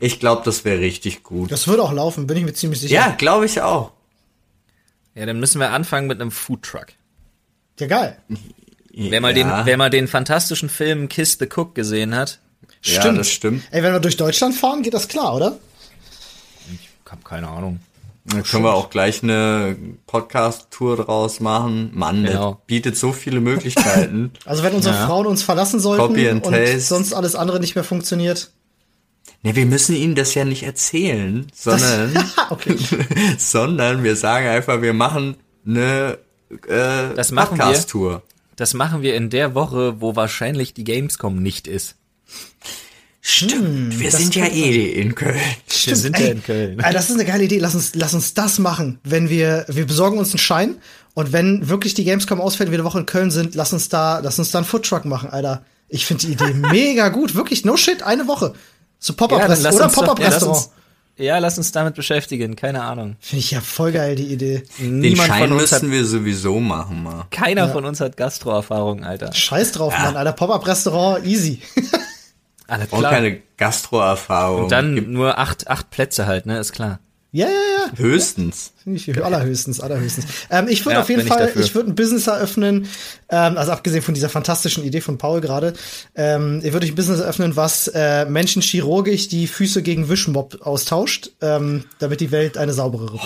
[0.00, 1.50] Ich glaube, das wäre richtig gut.
[1.52, 2.94] Das würde auch laufen, bin ich mir ziemlich sicher.
[2.94, 3.92] Ja, glaube ich auch.
[5.14, 6.86] Ja, dann müssen wir anfangen mit einem Foodtruck.
[7.78, 8.16] Ja, geil.
[8.92, 12.38] Wer mal, ja, den, wer mal den fantastischen Film Kiss the Cook gesehen hat,
[12.82, 13.18] ja, Stimmt.
[13.18, 13.62] das stimmt.
[13.70, 15.58] Ey, wenn wir durch Deutschland fahren, geht das klar, oder?
[16.72, 17.80] ich hab keine Ahnung.
[18.26, 19.76] Dann können wir auch gleich eine
[20.06, 21.90] Podcast-Tour draus machen.
[21.92, 22.52] Mann, Genau.
[22.54, 24.32] das bietet so viele Möglichkeiten.
[24.46, 25.06] Also wenn unsere Ja.
[25.06, 26.80] Frauen uns verlassen sollten Copy and und taste.
[26.80, 28.50] sonst alles andere nicht mehr funktioniert.
[29.44, 32.12] Ne, wir müssen ihnen das ja nicht erzählen, sondern,
[32.50, 32.76] okay.
[33.38, 36.18] sondern wir sagen einfach, wir machen eine
[36.50, 37.64] äh, Das machen wir.
[37.64, 38.22] Podcast-Tour.
[38.56, 41.96] Das machen wir in der Woche, wo wahrscheinlich die Gamescom nicht ist.
[43.20, 45.40] Stimmt, wir das sind ja eh in Köln.
[45.84, 46.78] wir sind ja in Köln.
[46.78, 47.58] Ey, das ist eine geile Idee.
[47.58, 48.98] Lass uns, lass uns das machen.
[49.02, 50.76] Wenn wir, wir besorgen uns einen Schein
[51.14, 54.18] und wenn wirklich die Gamescom ausfällt, wir eine Woche in Köln sind, lass uns da,
[54.18, 55.64] lass uns da einen Foodtruck machen, Alter.
[55.88, 57.34] Ich finde die Idee mega gut.
[57.34, 58.52] Wirklich, no shit, eine Woche.
[59.04, 60.56] So Pop-up Ja, oder ja, Pop-up-Restaurant.
[60.56, 60.70] uns-
[61.18, 62.56] Ja, lass uns damit beschäftigen.
[62.56, 63.16] Keine Ahnung.
[63.20, 64.62] Finde ich ja voll geil, die Idee.
[64.78, 67.26] Den Niemand Schein von uns hat, müssen wir sowieso machen mal.
[67.30, 69.30] keiner von uns hat Gastro-Erfahrung, Alter.
[69.34, 70.32] Scheiß drauf, Mann, Alter.
[70.32, 71.60] Pop-up-Restaurant, easy.
[72.66, 73.12] Alles Und klar.
[73.12, 74.62] keine Gastro-Erfahrung.
[74.64, 76.58] Und dann nur acht, acht Plätze halt, ne?
[76.58, 76.98] Ist klar.
[77.34, 77.98] Ja, ja, ja.
[77.98, 78.72] Höchstens.
[78.86, 80.24] Ich allerhöchstens, allerhöchstens.
[80.50, 81.64] Ähm, ich würde Ja, auf jeden ich Fall, dafür.
[81.64, 82.86] ich würde ein Business eröffnen,
[83.28, 85.72] ähm, also abgesehen von dieser fantastischen Idee von Paul gerade,
[86.14, 91.32] ähm, ich würde ein Business eröffnen, was äh, Menschen chirurgisch die Füße gegen Wischmob austauscht,
[91.40, 93.22] ähm, damit die Welt eine sauberere wird.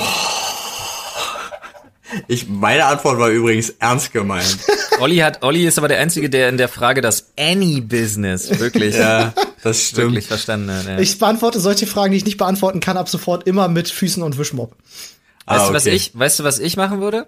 [2.29, 4.57] Ich, meine Antwort war übrigens ernst gemeint.
[5.01, 9.33] Olli hat, Olli ist aber der Einzige, der in der Frage das Any-Business wirklich, ja,
[9.63, 10.09] das stimmt.
[10.09, 10.87] wirklich verstanden hat.
[10.87, 10.99] Ja.
[10.99, 14.39] Ich beantworte solche Fragen, die ich nicht beantworten kann, ab sofort immer mit Füßen und
[14.39, 14.75] Wischmob.
[15.47, 15.95] Weißt Ah, du, was okay.
[15.97, 17.27] ich, weißt du, was ich machen würde?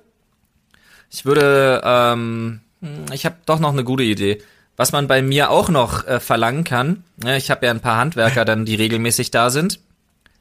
[1.11, 4.43] Ich würde, ähm, hm, ich habe doch noch eine gute Idee.
[4.77, 7.99] Was man bei mir auch noch äh, verlangen kann, ne, ich habe ja ein paar
[7.99, 9.81] Handwerker dann, die regelmäßig da sind,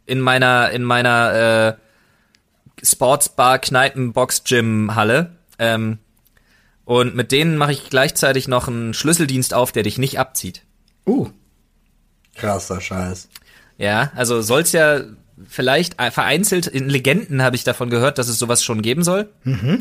[0.06, 5.32] in meiner, in meiner äh, Sportsbar, Kneipen, Box, Gym, Halle.
[5.58, 5.98] Ähm,
[6.90, 10.64] und mit denen mache ich gleichzeitig noch einen Schlüsseldienst auf, der dich nicht abzieht.
[11.06, 11.30] Uh,
[12.34, 13.30] Krasser Scheiß.
[13.78, 15.02] Ja, also soll's ja
[15.48, 19.30] vielleicht äh, vereinzelt in Legenden habe ich davon gehört, dass es sowas schon geben soll.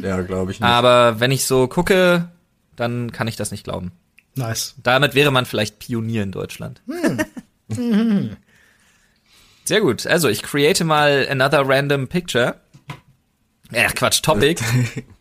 [0.03, 0.69] Ja, glaube ich nicht.
[0.69, 2.29] Aber wenn ich so gucke,
[2.77, 3.93] dann kann ich das nicht glauben.
[4.35, 4.75] nice.
[4.83, 6.83] Damit wäre man vielleicht Pionier in Deutschland.
[9.65, 10.07] Sehr gut.
[10.07, 12.57] Also ich create mal another random picture.
[13.75, 14.63] Ach Quatsch, Topic.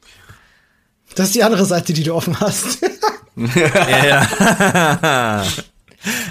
[1.17, 2.79] Das ist die andere Seite, die du offen hast.
[3.35, 5.43] ja, ja.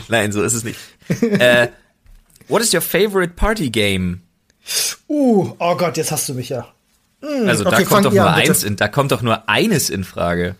[0.08, 0.78] Nein, so ist es nicht.
[1.20, 1.68] äh,
[2.46, 4.20] what is your favorite party game?
[5.08, 6.68] uh, oh Gott, jetzt hast du mich ja.
[7.20, 9.90] Also da okay, fang kommt doch nur an, eins in, da kommt doch nur eines
[9.90, 10.54] in Frage.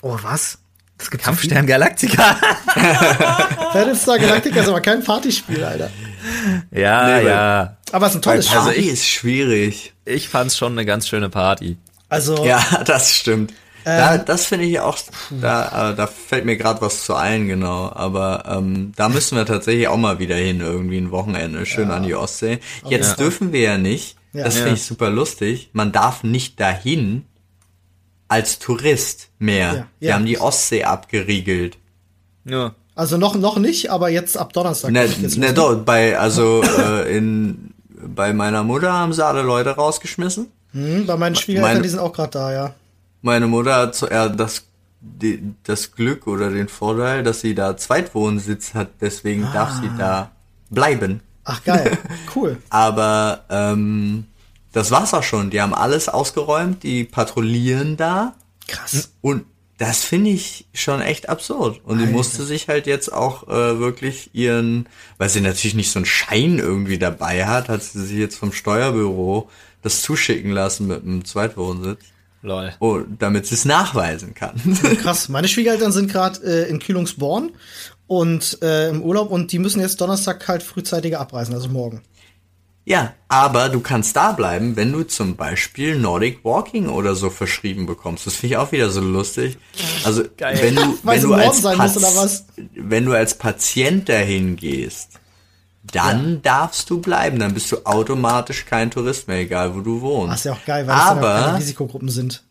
[0.00, 0.58] Oh, was?
[0.96, 2.36] Das gibt's Kampfstern Galactica.
[3.74, 5.90] Battlestar Galactica ist aber kein Partyspiel, Alter.
[6.70, 7.76] ja, Nee, ja.
[7.92, 8.58] Aber es ist ein tolles Spiel.
[8.58, 9.92] Party ist schwierig.
[10.06, 11.76] Ich fand's schon eine ganz schöne Party.
[12.08, 13.52] Also, Ja, das stimmt.
[13.84, 14.98] Da, das finde ich auch,
[15.40, 17.90] da, äh, da fällt mir gerade was zu ein, genau.
[17.94, 22.02] Aber ähm, da müssen wir tatsächlich auch mal wieder hin, irgendwie ein Wochenende, schön an
[22.02, 22.58] die Ostsee.
[22.86, 23.16] Jetzt Ja.
[23.16, 24.44] dürfen wir ja nicht, Ja.
[24.44, 24.62] das Ja.
[24.64, 27.24] finde ich super lustig, man darf nicht dahin
[28.26, 29.72] als Tourist mehr.
[29.74, 29.86] Ja.
[30.00, 30.14] Wir Ja.
[30.16, 31.78] haben die Ostsee abgeriegelt.
[32.44, 32.74] Ja.
[32.94, 34.90] also noch, noch nicht, aber jetzt ab Donnerstag.
[34.90, 35.54] Ne, ne los.
[35.54, 40.48] doch, bei, also äh, in, bei meiner Mutter haben sie alle Leute rausgeschmissen.
[40.98, 42.74] Hm, bei meinen Schwiegereltern, Meine- die sind auch gerade da, ja.
[43.22, 44.62] Meine Mutter hat so eher das,
[45.00, 50.30] die, das Glück oder den Vorteil, dass sie da Zweitwohnsitz hat, deswegen darf sie da
[50.70, 51.20] bleiben.
[51.44, 51.96] Ach, geil.
[52.34, 52.58] Cool.
[52.70, 54.26] Aber ähm,
[54.72, 55.50] das war's auch schon.
[55.50, 58.34] Die haben alles ausgeräumt, die patrouillieren da
[58.68, 59.10] Krass.
[59.22, 59.44] und
[59.78, 61.80] das finde ich schon echt absurd.
[61.84, 64.88] Und die musste sich halt jetzt auch äh, wirklich ihren,
[65.18, 68.52] weil sie natürlich nicht so einen Schein irgendwie dabei hat, hat sie sich jetzt vom
[68.52, 69.48] Steuerbüro
[69.82, 72.00] das zuschicken lassen mit einem Zweitwohnsitz.
[72.42, 72.72] Lol.
[72.78, 74.54] Oh, damit sie es nachweisen kann.
[75.02, 75.28] Krass.
[75.28, 77.50] Meine Schwiegereltern sind gerade äh, in Kühlungsborn
[78.06, 82.02] und äh, im Urlaub und die müssen jetzt Donnerstag halt frühzeitiger abreisen, also morgen.
[82.84, 87.86] ja, aber du kannst da bleiben, wenn du zum Beispiel Nordic Walking oder so verschrieben
[87.86, 88.26] bekommst.
[88.26, 89.58] Das finde ich auch wieder so lustig.
[90.04, 90.58] Also Geil.
[90.62, 92.46] wenn du, wenn du als was?
[92.74, 95.18] wenn du als Patient dahin gehst,
[95.92, 97.38] dann darfst du bleiben.
[97.38, 100.32] Dann bist du automatisch kein Tourist mehr, egal wo du wohnst.
[100.32, 102.42] Das ist ja auch geil, weil das dann auch keine aber Risikogruppen sind.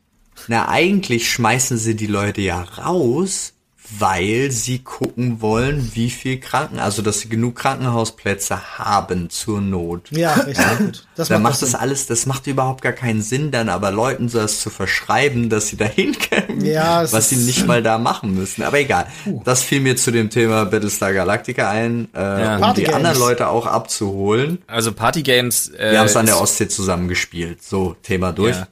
[0.47, 3.53] Na, eigentlich schmeißen sie die Leute ja raus,
[3.99, 10.11] weil sie gucken wollen, wie viel Kranken, also dass sie genug Krankenhausplätze haben zur Not.
[10.11, 11.07] Ja, richtig gut.
[11.15, 11.79] Das Da macht, das Sinn.
[11.79, 15.67] alles, das macht überhaupt gar keinen Sinn, dann aber Leuten so das zu verschreiben, dass
[15.69, 18.63] sie dahin können, Ja, was sie nicht mal da machen müssen.
[18.63, 19.07] Aber egal.
[19.45, 22.57] Das fiel mir zu dem Thema Battlestar Galactica ein, äh, Ja.
[22.69, 24.57] um die anderen Leute auch abzuholen.
[24.67, 25.69] Also Partygames.
[25.69, 27.63] Äh, Wir haben es an der Ostsee zusammen gespielt.
[27.63, 28.55] So, Thema durch.
[28.57, 28.67] Ja.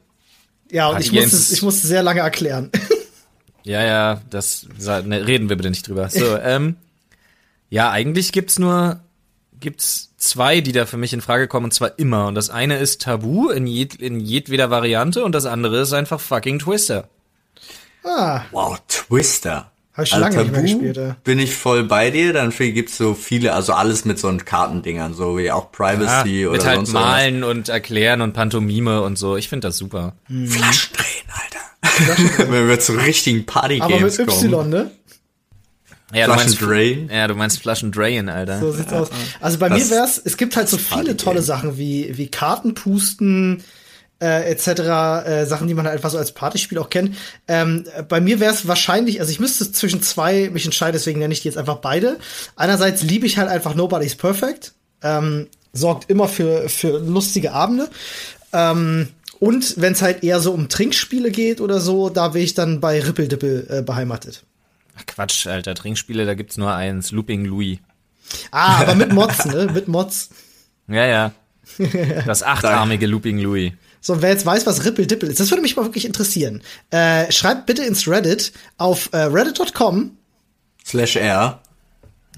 [0.72, 2.70] Ja, und ich Party Games musste, ich musste sehr lange erklären.
[3.66, 6.10] Ja, ja, das ne, reden wir bitte nicht drüber.
[6.10, 6.76] So, ähm,
[7.70, 9.00] ja, eigentlich gibt's nur
[9.60, 12.28] gibt's zwei, die da für mich in Frage kommen, und zwar immer.
[12.28, 16.20] Und das eine ist Tabu in, jed in jedweder Variante und das andere ist einfach
[16.20, 17.10] fucking Twister.
[18.04, 19.72] Ah, Wow, Twister.
[19.94, 21.16] Hab ich schon lange nicht mehr gespielt, ja.
[21.24, 25.38] Bin ich voll bei dir, dann gibt's so viele, also alles mit so Kartendingern, so
[25.38, 29.38] wie auch Privacy Ja, oder mit halt sonst Malen und Erklären und Pantomime und so.
[29.38, 30.14] Ich finde das super.
[30.28, 30.54] was.
[30.54, 31.25] Flaschen drehen.
[32.38, 34.54] Wenn wir zu richtigen aber mit Party-Games kommen.
[34.54, 34.92] Y, ne?
[36.14, 37.10] Ja, Flaschen du meinst, Drain?
[37.12, 38.60] Ja, du meinst Flaschen Drain, Alter.
[38.60, 39.10] So sieht's aus.
[39.42, 43.64] Also bei Das mir wär's, es gibt halt so viele tolle Sachen wie, wie Kartenpusten,
[44.22, 44.68] äh, etc.,
[45.28, 47.18] äh, Sachen, die man halt einfach so als Partyspiel auch kennt.
[47.48, 51.34] Ähm, äh, bei mir wär's wahrscheinlich, also ich müsste zwischen zwei mich entscheiden, deswegen nenne
[51.34, 52.18] ich die jetzt einfach beide.
[52.56, 57.90] Einerseits liebe ich halt einfach Nobody's Perfect, ähm, sorgt immer für, für lustige Abende.
[58.54, 62.54] Ähm, und wenn es halt eher so um Trinkspiele geht oder so, da wäre ich
[62.54, 64.44] dann bei Rippeldippel äh, beheimatet.
[64.98, 65.76] Ach, Quatsch, Alter.
[65.76, 67.12] Trinkspiele, da gibt's nur eins.
[67.12, 67.80] Looping Louis.
[68.52, 69.70] Ah, aber mit Mods, ne?
[69.74, 70.30] Mit Mods.
[70.88, 71.32] Ja, ja.
[72.26, 73.74] Das achtarmige Looping Louis.
[74.02, 76.62] So, wer jetzt weiß, was Ripple Dipple ist, das würde mich mal wirklich interessieren.
[76.92, 80.18] Äh, schreibt bitte ins Reddit auf äh, reddit.com,
[80.86, 81.62] Slash R.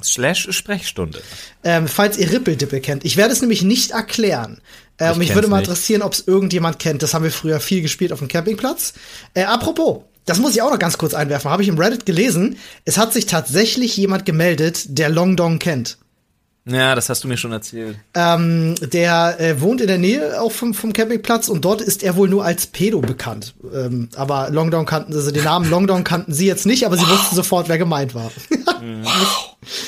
[0.04, 1.22] Slash Sprechstunde.
[1.64, 3.06] ähm, falls ihr Ripple Dipple kennt.
[3.06, 4.62] Ich werde es nämlich nicht erklären.
[5.00, 5.68] Äh, Ich mich würde mal nicht.
[5.68, 7.04] interessieren, ob es irgendjemand kennt.
[7.04, 8.94] Das haben wir früher viel gespielt auf dem Campingplatz.
[9.34, 11.50] Äh, apropos, das muss ich auch noch ganz kurz einwerfen.
[11.52, 12.58] Habe ich im Reddit gelesen.
[12.86, 15.98] Es hat sich tatsächlich jemand gemeldet, der Long Dong kennt.
[16.70, 17.98] Ja, das hast du mir schon erzählt.
[18.14, 22.18] Ähm, der äh, wohnt in der Nähe auch vom, vom Campingplatz und dort ist er
[22.18, 23.56] wohl nur als Pedo bekannt.
[23.74, 27.36] Ähm, aber Longdown kannten, also den Namen Longdown kannten sie jetzt nicht, aber sie wussten
[27.38, 28.32] sofort, wer gemeint war.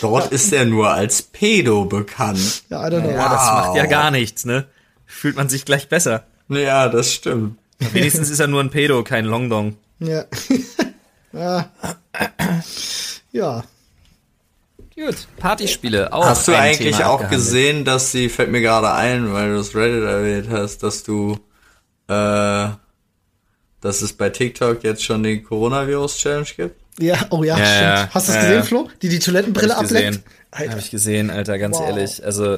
[0.01, 2.63] Dort ist er nur als Pedo bekannt.
[2.69, 3.11] ja, I don't know.
[3.11, 4.65] Ja, das macht ja gar nichts, ne?
[5.05, 6.23] Fühlt man sich gleich besser.
[6.49, 7.57] Ja, das stimmt.
[7.79, 9.77] Wenigstens ist er nur ein Pedo, kein Longdong.
[9.99, 10.25] Ja.
[11.33, 11.71] ja.
[13.31, 13.63] ja.
[14.95, 15.27] Gut.
[15.37, 16.25] Partyspiele auch.
[16.25, 17.41] Hast du ein eigentlich Thema auch abgehandelt.
[17.41, 21.39] gesehen, dass sie, fällt mir gerade ein, weil du das Reddit erwähnt hast, dass du,
[22.07, 22.67] äh,
[23.79, 26.81] dass es bei TikTok jetzt schon die Coronavirus-Challenge gibt?
[26.99, 27.81] Ja, oh ja, Ja, stimmt.
[27.81, 28.09] ja.
[28.13, 28.63] Hast du es Ja, gesehen, ja.
[28.63, 28.89] Flo?
[29.01, 30.21] Die die Toilettenbrille Hab ableckt?
[30.51, 31.87] Habe ich gesehen, Alter, ganz Wow.
[31.87, 32.23] ehrlich.
[32.25, 32.57] Also,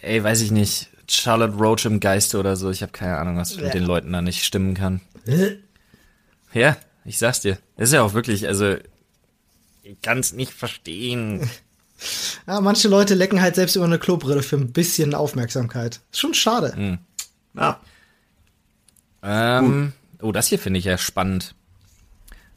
[0.00, 0.88] ey, weiß ich nicht.
[1.08, 2.70] Charlotte Roach im Geiste oder so.
[2.70, 3.62] Ich habe keine Ahnung, was Ja.
[3.64, 5.00] mit den Leuten da nicht stimmen kann.
[6.52, 7.58] Ja, ich sag's dir.
[7.76, 8.76] Das ist ja auch wirklich, also,
[9.82, 11.48] ich kann's nicht verstehen.
[12.46, 16.00] Ja, manche Leute lecken halt selbst über eine Klobrille für ein bisschen Aufmerksamkeit.
[16.10, 16.74] Ist schon schade.
[16.74, 16.96] Hm.
[17.54, 17.78] Ja.
[19.22, 21.54] Ähm, oh, das hier finde ich ja spannend.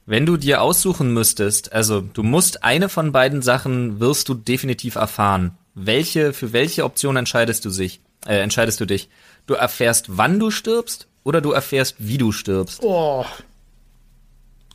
[0.06, 4.96] Wenn du dir aussuchen müsstest, also du musst eine von beiden Sachen wirst du definitiv
[4.96, 5.58] erfahren.
[5.76, 9.10] Welche, für welche Option entscheidest du sich, äh, entscheidest du dich?
[9.46, 12.84] Du erfährst, wann du stirbst oder du erfährst, wie du stirbst.
[12.84, 13.26] Oh.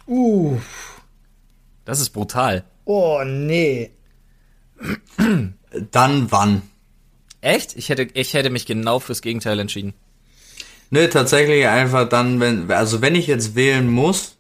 [0.07, 0.59] Uh.
[1.85, 2.65] Das ist brutal.
[2.87, 3.91] Oh, nee.
[5.91, 6.63] Dann wann?
[7.43, 7.77] Echt?
[7.77, 9.93] Ich hätte, ich hätte mich genau fürs Gegenteil entschieden.
[10.91, 14.38] Ne, tatsächlich einfach dann, wenn, also wenn ich jetzt wählen muss,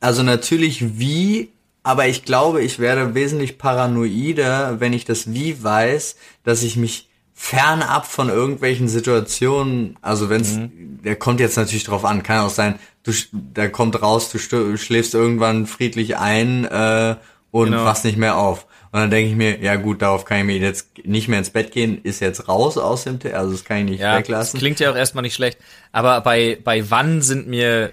[0.00, 1.50] also natürlich wie,
[1.82, 7.08] aber ich glaube, ich werde wesentlich paranoider, wenn ich das wie weiß, dass ich mich
[7.34, 11.00] fernab von irgendwelchen Situationen, also wenn's, Mhm.
[11.04, 15.14] der kommt jetzt natürlich drauf an, kann auch sein, du, der kommt raus, du schläfst
[15.14, 17.14] irgendwann friedlich ein äh,
[17.52, 17.84] und Genau.
[17.84, 18.66] wachst nicht mehr auf.
[18.90, 21.50] Und dann denke ich mir, ja gut, darauf kann ich mir jetzt nicht mehr ins
[21.50, 24.18] Bett gehen, ist jetzt raus aus dem, T also das kann ich nicht Ja, das
[24.20, 24.58] weglassen.
[24.58, 25.58] klingt ja auch erstmal nicht schlecht.
[25.92, 27.92] Aber bei, bei wann sind mir,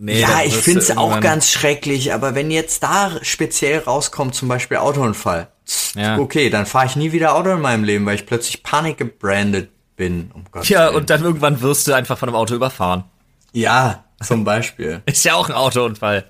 [0.00, 4.48] nee, Ja, ich du find's auch ganz schrecklich, aber wenn jetzt da speziell rauskommt, zum
[4.48, 5.48] Beispiel Autounfall,
[5.94, 6.18] Ja.
[6.18, 9.70] okay, dann fahre ich nie wieder Auto in meinem Leben, weil ich plötzlich Panik gebrandet
[9.96, 10.30] bin.
[10.34, 10.96] Um Gottes Ja, Willen.
[10.96, 13.04] und dann irgendwann wirst du einfach von einem Auto überfahren.
[13.52, 15.00] ja, zum Beispiel.
[15.06, 16.28] Ist ja auch ein Autounfall.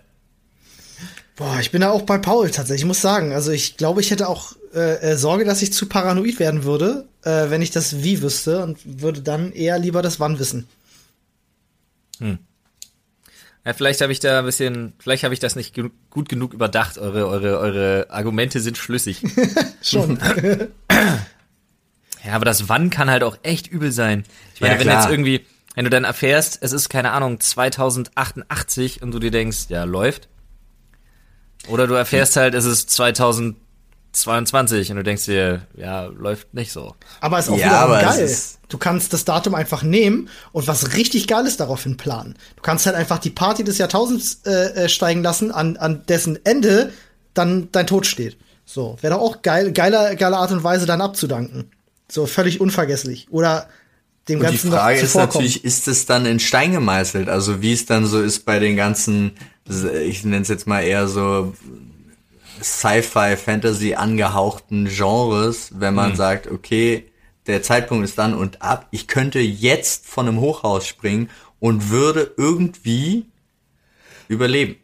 [1.35, 2.83] Boah, ich bin da auch bei Paul tatsächlich.
[2.83, 5.87] Ich muss sagen, also ich glaube, ich hätte auch äh, äh, Sorge, dass ich zu
[5.87, 10.21] paranoid werden würde, äh, wenn ich das Wie wüsste und würde dann eher lieber das
[10.21, 10.69] Wann wissen.
[13.65, 16.55] Ja, vielleicht habe ich da ein bisschen, vielleicht habe ich das nicht genu- gut genug
[16.55, 16.97] überdacht.
[16.99, 19.23] Eure, eure, eure Argumente sind schlüssig.
[19.83, 20.19] Schon.
[22.25, 24.25] ja, aber das Wann kann halt auch echt übel sein.
[24.55, 25.03] Ich meine, Ja, wenn klar.
[25.03, 25.45] jetzt irgendwie,
[25.75, 30.29] wenn du dann erfährst, es ist keine Ahnung 2088 und du dir denkst, ja läuft.
[31.69, 32.91] Oder du erfährst halt, es ist
[34.13, 36.95] 2022 und du denkst dir, ja läuft nicht so.
[37.21, 38.37] Aber ist auch Ja, es geil.
[38.69, 42.37] Du kannst das Datum einfach nehmen und was richtig Geiles daraufhin planen.
[42.57, 46.45] Du kannst halt einfach die Party des Jahrtausends äh, äh, steigen lassen, an, an dessen
[46.45, 46.93] Ende
[47.35, 48.37] dann dein Tod steht.
[48.65, 51.71] So, wäre doch auch geil, geiler, geile Art und Weise, dann abzudanken.
[52.09, 53.27] So, völlig unvergesslich.
[53.31, 53.69] Oder
[54.29, 57.29] dem Und die Ganzen Frage noch ist natürlich, ist es dann in Stein gemeißelt?
[57.29, 59.33] Also wie es dann so ist bei den ganzen,
[60.05, 61.55] ich nenne es jetzt mal eher so
[62.63, 67.05] Sci-Fi, Fantasy angehauchten Genres, wenn man sagt, okay,
[67.47, 72.33] der Zeitpunkt ist dann und ab, ich könnte jetzt von einem Hochhaus springen und würde
[72.37, 73.27] irgendwie
[74.29, 74.77] überleben.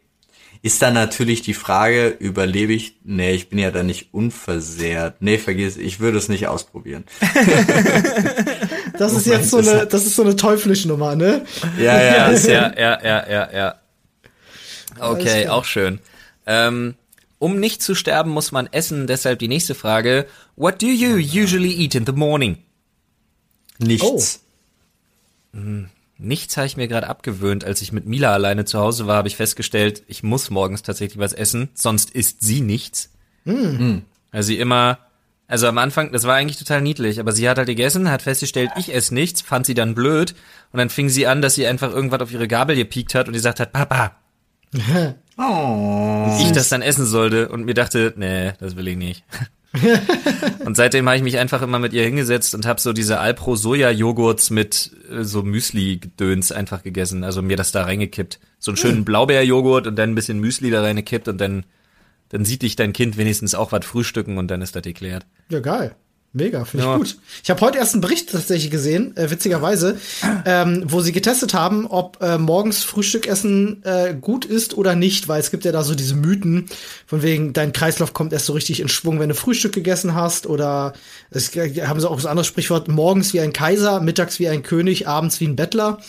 [0.63, 2.97] Ist dann natürlich die Frage, überlebe ich?
[3.03, 5.21] Nee, ich bin ja da nicht unversehrt.
[5.21, 7.05] Nee, vergiss, ich würde es nicht ausprobieren.
[8.97, 11.45] Das ist jetzt so eine, das ist so eine Teuflischnummer, ne?
[11.77, 13.75] Ja, ja, Ja, ja, ja, ja, ja.
[14.99, 15.99] Okay, auch schön.
[16.47, 16.95] Ähm,
[17.39, 19.07] um nicht zu sterben, muss man essen.
[19.07, 20.25] Deshalb die nächste Frage.
[20.55, 22.57] What do you usually eat in the morning?
[23.79, 24.41] nichts.
[26.19, 27.63] Nichts habe ich mir gerade abgewöhnt.
[27.63, 31.19] Als ich mit Mila alleine zu Hause war, habe ich festgestellt, ich muss morgens tatsächlich
[31.19, 33.11] was essen, sonst isst sie nichts.
[34.31, 34.97] Also sie immer,
[35.47, 38.71] also am Anfang, das war eigentlich total niedlich, aber sie hat halt gegessen, hat festgestellt,
[38.77, 40.33] ich esse nichts, fand sie dann blöd
[40.71, 43.33] und dann fing sie an, dass sie einfach irgendwas auf ihre Gabel gepiekt hat und
[43.33, 44.15] gesagt hat, Papa,
[45.39, 46.06] Oh.
[46.41, 49.23] Ich das dann essen sollte und mir dachte, nee, das will ich nicht.
[50.65, 53.55] und seitdem habe ich mich einfach immer mit ihr hingesetzt und habe so diese Alpro
[53.55, 58.39] Soja Joghurts mit äh, so Müsli Gedöns einfach gegessen, also mir das da reingekippt.
[58.59, 61.65] So einen schönen Blaubeerjoghurt und dann ein bisschen Müsli da reingekippt und dann
[62.29, 65.25] dann sieht dich dein Kind wenigstens auch was frühstücken und dann ist das geklärt.
[65.49, 65.95] Ja, geil.
[66.37, 66.97] Mega, finde ich Ja.
[66.97, 67.17] gut.
[67.43, 69.97] Ich habe heute erst einen Bericht tatsächlich gesehen, äh, witzigerweise,
[70.45, 75.39] ähm, wo sie getestet haben, ob äh, morgens Frühstückessen äh, gut ist oder nicht, weil
[75.39, 76.67] es gibt ja da so diese Mythen,
[77.05, 80.45] von wegen, dein Kreislauf kommt erst so richtig in Schwung, wenn du Frühstück gegessen hast,
[80.47, 80.93] oder
[81.31, 84.63] es g- haben sie auch das andere Sprichwort, morgens wie ein Kaiser, mittags wie ein
[84.63, 85.99] König, abends wie ein Bettler.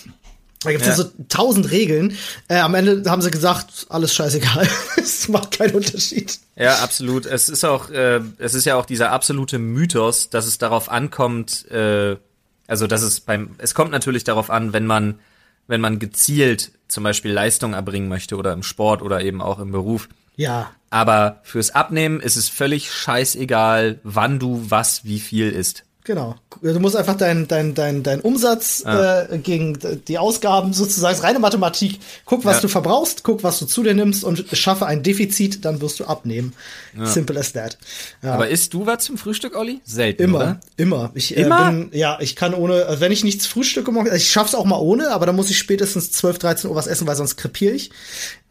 [0.60, 0.94] Da gibt es ja.
[0.94, 2.16] So tausend Regeln.
[2.48, 4.68] Äh, am Ende haben sie gesagt, alles scheißegal.
[4.96, 6.38] es macht keinen Unterschied.
[6.56, 7.26] Ja, absolut.
[7.26, 11.70] Es ist auch, äh, es ist ja auch dieser absolute Mythos, dass es darauf ankommt,
[11.70, 12.16] äh,
[12.66, 15.20] also dass es beim, es kommt natürlich darauf an, wenn man,
[15.68, 19.70] wenn man gezielt zum Beispiel Leistung erbringen möchte oder im Sport oder eben auch im
[19.70, 20.08] Beruf.
[20.34, 25.84] Ja, Aber fürs Abnehmen ist es völlig scheißegal, wann du was wie viel isst.
[26.08, 26.36] Genau.
[26.62, 31.38] Du musst einfach deinen dein, dein, dein Umsatz äh, gegen die Ausgaben sozusagen, ist reine
[31.38, 32.00] Mathematik.
[32.24, 32.60] Guck, was Ja.
[32.62, 36.06] du verbrauchst, guck, was du zu dir nimmst und schaffe ein Defizit, dann wirst du
[36.06, 36.54] abnehmen.
[37.04, 37.76] Simple as that.
[38.22, 38.32] Ja.
[38.32, 39.82] Aber isst du was zum Frühstück, Olli?
[39.84, 40.60] Selten, Immer, oder?
[40.78, 41.10] immer.
[41.12, 41.68] Ich Immer?
[41.68, 44.78] Äh, bin, ja, ich kann ohne, also wenn ich nichts frühstücke, ich schaff's auch mal
[44.78, 47.90] ohne, aber dann muss ich spätestens 12, 13 Uhr was essen, weil sonst krepiere ich.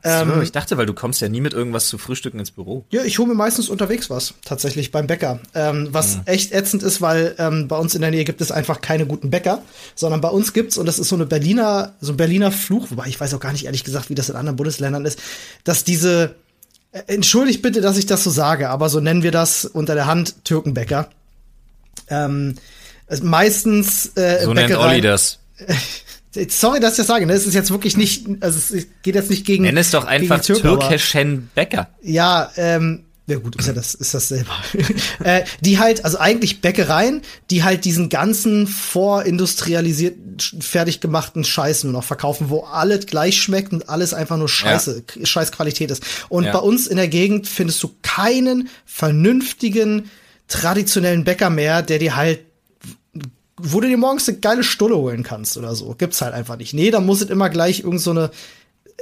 [0.03, 2.85] So, ich dachte, weil du kommst ja nie mit irgendwas zu Frühstücken ins Büro.
[2.91, 5.39] Ja, ich hole mir meistens unterwegs was, tatsächlich beim Bäcker.
[5.53, 8.81] Ähm, was echt ätzend ist, weil ähm, bei uns in der Nähe gibt es einfach
[8.81, 9.63] keine guten Bäcker,
[9.95, 13.07] sondern bei uns gibt's, und das ist so eine Berliner, so ein Berliner Fluch, wobei
[13.07, 15.19] ich weiß auch gar nicht ehrlich gesagt, wie das in anderen Bundesländern ist,
[15.63, 16.35] dass diese,
[16.91, 20.05] äh, entschuldigt bitte, dass ich das so sage, aber so nennen wir das unter der
[20.05, 21.09] Hand Türkenbäcker.
[22.09, 22.55] Ähm,
[23.21, 25.39] meistens äh, So nennt Olli das.
[26.49, 27.33] Sorry, dass ich das sage, ne?
[27.33, 29.63] Es ist jetzt wirklich nicht, also es geht jetzt nicht gegen.
[29.63, 31.89] Nenn es doch einfach türkischen Bäcker.
[32.01, 34.53] ja, ähm, ja gut, ist ja das, ist das selber.
[35.23, 41.93] äh, die halt, also eigentlich Bäckereien, die halt diesen ganzen vorindustrialisierten, fertig gemachten Scheiß nur
[41.93, 46.03] noch verkaufen, wo alles gleich schmeckt und alles einfach nur Scheiße, k- scheiß Qualität ist.
[46.29, 46.53] Und Ja.
[46.53, 50.09] bei uns in der Gegend findest du keinen vernünftigen,
[50.47, 52.39] traditionellen Bäcker mehr, der dir halt
[53.57, 55.93] wo du dir morgens eine geile Stulle holen kannst oder so.
[55.97, 56.73] Gibt's halt einfach nicht.
[56.73, 58.31] Nee, da muss es immer gleich irgend so eine,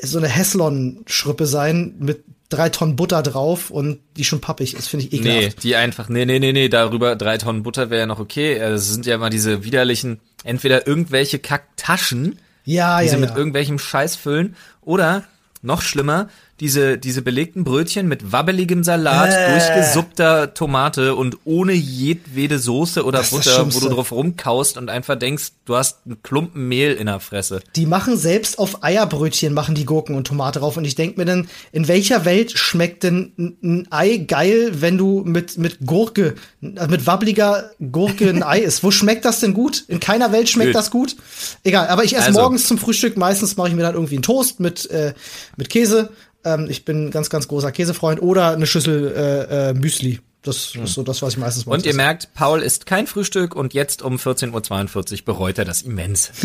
[0.01, 5.05] so eine Heslon-Schrippe sein mit drei Tonnen Butter drauf und die schon pappig ist, finde
[5.07, 5.63] ich Nee, ekelhaft.
[5.63, 8.53] die einfach, nee, nee, nee, nee, darüber drei Tonnen Butter wäre ja noch okay.
[8.53, 13.31] Äh, Es sind ja immer diese widerlichen, entweder irgendwelche Kacktaschen, Ja, die ja, sie mit
[13.31, 13.35] ja.
[13.37, 15.23] irgendwelchem Scheiß füllen, oder
[15.63, 16.29] noch schlimmer,
[16.61, 19.51] diese, diese belegten Brötchen mit wabbeligem Salat, Äh.
[19.51, 25.51] durchgesuppter Tomate und ohne jedwede Soße oder Butter, wo du drauf rumkaust und einfach denkst,
[25.65, 27.61] du hast einen Klumpen Mehl in der Fresse.
[27.75, 31.25] Die machen selbst auf Eierbrötchen machen die Gurken und Tomate drauf und ich denk mir
[31.25, 36.35] dann, in welcher Welt schmeckt denn ein- Ei geil, wenn du mit mit Gurke,
[36.75, 38.81] also mit wabbeliger Gurke ein Ei isst?
[38.83, 39.83] Wo schmeckt das denn gut?
[39.89, 40.75] In keiner Welt schmeckt Gut.
[40.75, 41.17] das gut.
[41.63, 42.39] Egal, aber ich esse Also.
[42.39, 45.13] morgens zum Frühstück meistens mache ich mir dann irgendwie einen Toast mit äh,
[45.57, 46.11] mit Käse.
[46.45, 50.19] Ähm, ich bin ein ganz ganz großer Käsefreund oder eine Schüssel äh, äh, Müsli.
[50.43, 53.55] Das ist so das, was ich meistens morgens Und ihr merkt, Paul isst kein Frühstück
[53.55, 56.31] und jetzt um 14.42 Uhr bereut er das immens.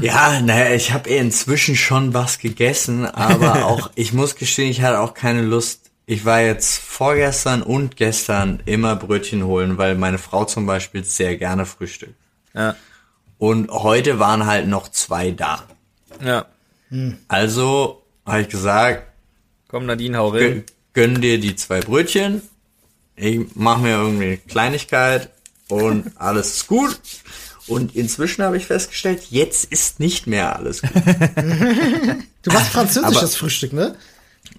[0.00, 5.00] Ja, naja, ich habe inzwischen schon was gegessen, aber auch, ich muss gestehen, ich hatte
[5.00, 5.90] auch keine Lust.
[6.06, 11.36] Ich war jetzt vorgestern und gestern immer Brötchen holen, weil meine Frau zum Beispiel sehr
[11.36, 12.14] gerne frühstückt.
[12.54, 12.76] Ja.
[13.38, 15.64] Und heute waren halt noch zwei da.
[16.24, 16.46] Ja.
[17.28, 19.04] Also habe ich gesagt,
[19.68, 20.64] Komm, Nadine, hau rein.
[20.92, 22.42] gönn dir die zwei Brötchen.
[23.16, 25.30] Ich mache mir irgendwie eine Kleinigkeit
[25.68, 27.00] und alles ist gut.
[27.66, 30.90] Und inzwischen habe ich festgestellt, jetzt ist nicht mehr alles gut.
[32.42, 33.96] Du machst französisches Aber- Frühstück, ne?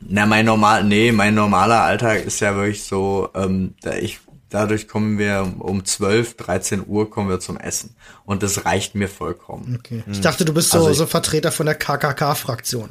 [0.02, 4.90] Na, mein normal, nee, mein normaler Alltag ist ja wirklich so, ähm, da ich, dadurch
[4.90, 7.96] kommen wir um 12, 13 Uhr kommen wir zum Essen.
[8.26, 9.78] Und das reicht mir vollkommen.
[9.80, 10.04] Okay.
[10.12, 12.90] Ich dachte, du bist so, Also ich- so Vertreter von der KKK-Fraktion.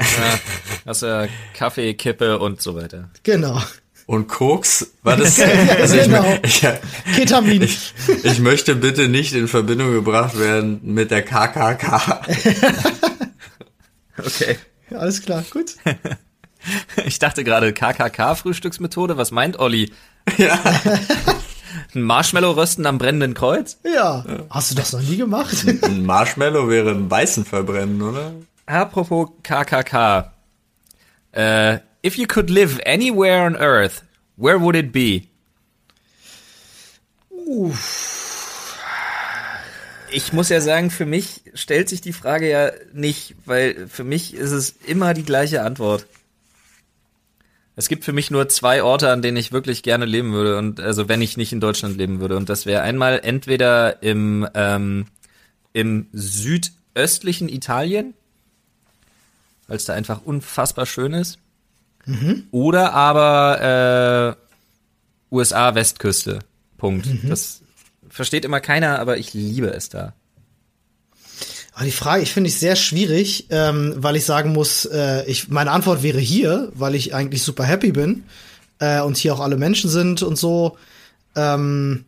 [0.00, 0.40] Ja,
[0.86, 3.10] hast ja Kaffee, Kippe und so weiter.
[3.22, 3.60] Genau.
[4.06, 5.40] Und Koks, war das?
[5.80, 6.38] also ich, genau.
[6.42, 6.66] ich,
[7.14, 7.62] Ketamin.
[7.62, 7.92] ich,
[8.24, 12.22] ich möchte bitte nicht in Verbindung gebracht werden mit der KKK.
[14.18, 14.58] Okay.
[14.90, 15.76] Alles klar, gut.
[17.06, 19.16] Ich dachte gerade KKK-Frühstücksmethode.
[19.16, 19.92] Was meint Olli?
[21.94, 23.78] Ein Marshmallow rösten am brennenden Kreuz?
[23.84, 24.24] Ja.
[24.50, 25.64] Hast du das noch nie gemacht?
[25.82, 28.32] Ein Marshmallow wäre ein Weißen verbrennen, oder?
[28.70, 30.32] Apropos KKK.
[31.32, 34.04] Äh, if you could live anywhere on Earth,
[34.36, 35.26] where would it be?
[40.12, 44.34] Ich muss ja sagen, für mich stellt sich die Frage ja nicht, weil für mich
[44.34, 46.06] ist es immer die gleiche Antwort.
[47.74, 50.78] Es gibt für mich nur zwei Orte, an denen ich wirklich gerne leben würde und
[50.78, 55.06] also wenn ich nicht in Deutschland leben würde und das wäre einmal entweder im ähm,
[55.72, 58.14] im südöstlichen Italien,
[59.70, 61.38] weil es da einfach unfassbar schön ist,
[62.50, 64.36] oder aber
[65.30, 66.40] äh, USA Westküste.
[66.76, 67.06] Punkt.
[67.28, 67.62] Das
[68.08, 70.14] versteht immer keiner, aber ich liebe es da.
[71.72, 75.48] Aber die Frage, ich finde ich sehr schwierig, ähm, weil ich sagen muss, äh, ich,
[75.50, 78.24] meine Antwort wäre hier, weil ich eigentlich super happy bin
[78.80, 80.76] äh, und hier auch alle Menschen sind und so.
[81.36, 82.06] Ähm,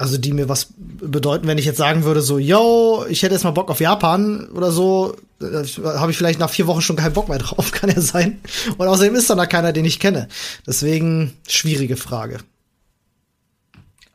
[0.00, 3.44] also die mir was bedeuten, wenn ich jetzt sagen würde, so, yo, ich hätte jetzt
[3.44, 7.12] mal Bock auf Japan oder so, äh, habe ich vielleicht nach vier Wochen schon keinen
[7.12, 8.40] Bock mehr drauf, kann ja sein.
[8.78, 10.28] Und außerdem ist dann da keiner, den ich kenne.
[10.66, 12.38] Deswegen schwierige Frage.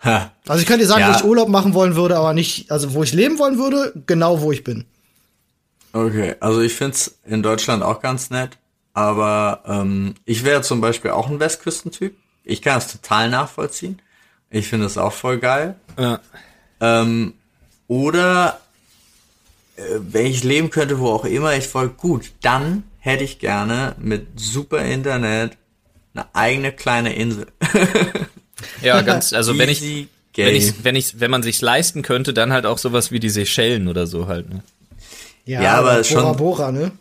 [0.03, 0.31] Ha.
[0.47, 1.13] Also ich könnte dir sagen, Ja.
[1.13, 4.41] wo ich Urlaub machen wollen würde, aber nicht, also wo ich leben wollen würde, genau
[4.41, 4.86] wo ich bin.
[5.93, 8.57] Okay, also ich find's in Deutschland auch ganz nett,
[8.93, 12.15] aber ähm, ich wäre zum Beispiel auch ein Westküstentyp.
[12.43, 13.99] Ich kann das total nachvollziehen.
[14.56, 15.76] Ich finde es auch voll geil.
[15.99, 16.20] Ja.
[16.80, 17.34] Ähm,
[17.88, 18.60] oder
[19.76, 23.95] äh, wenn ich leben könnte, wo auch immer ich voll gut, dann hätte ich gerne
[23.99, 25.58] mit super Internet
[26.14, 27.47] eine eigene kleine Insel.
[28.82, 29.82] Ja, ganz, also wenn ich,
[30.36, 33.30] wenn ich, wenn ich, wenn man sich's leisten könnte, dann halt auch sowas wie die
[33.30, 34.64] Seychellen oder so halt, ne?
[35.45, 36.91] Ja, aber Bora schon- Bora, ne?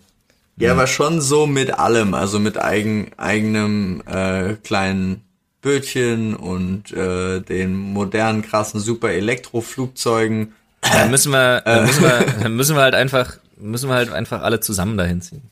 [0.57, 5.24] Ja, aber schon so mit allem, also mit eigen, eigenem äh, kleinen
[5.65, 10.53] Bötchen und äh, den modernen, krassen, super Elektroflugzeugen.
[10.83, 14.43] Dann müssen wir, dann müssen wir, dann müssen wir halt einfach, müssen wir halt einfach
[14.43, 15.51] alle zusammen dahin ziehen.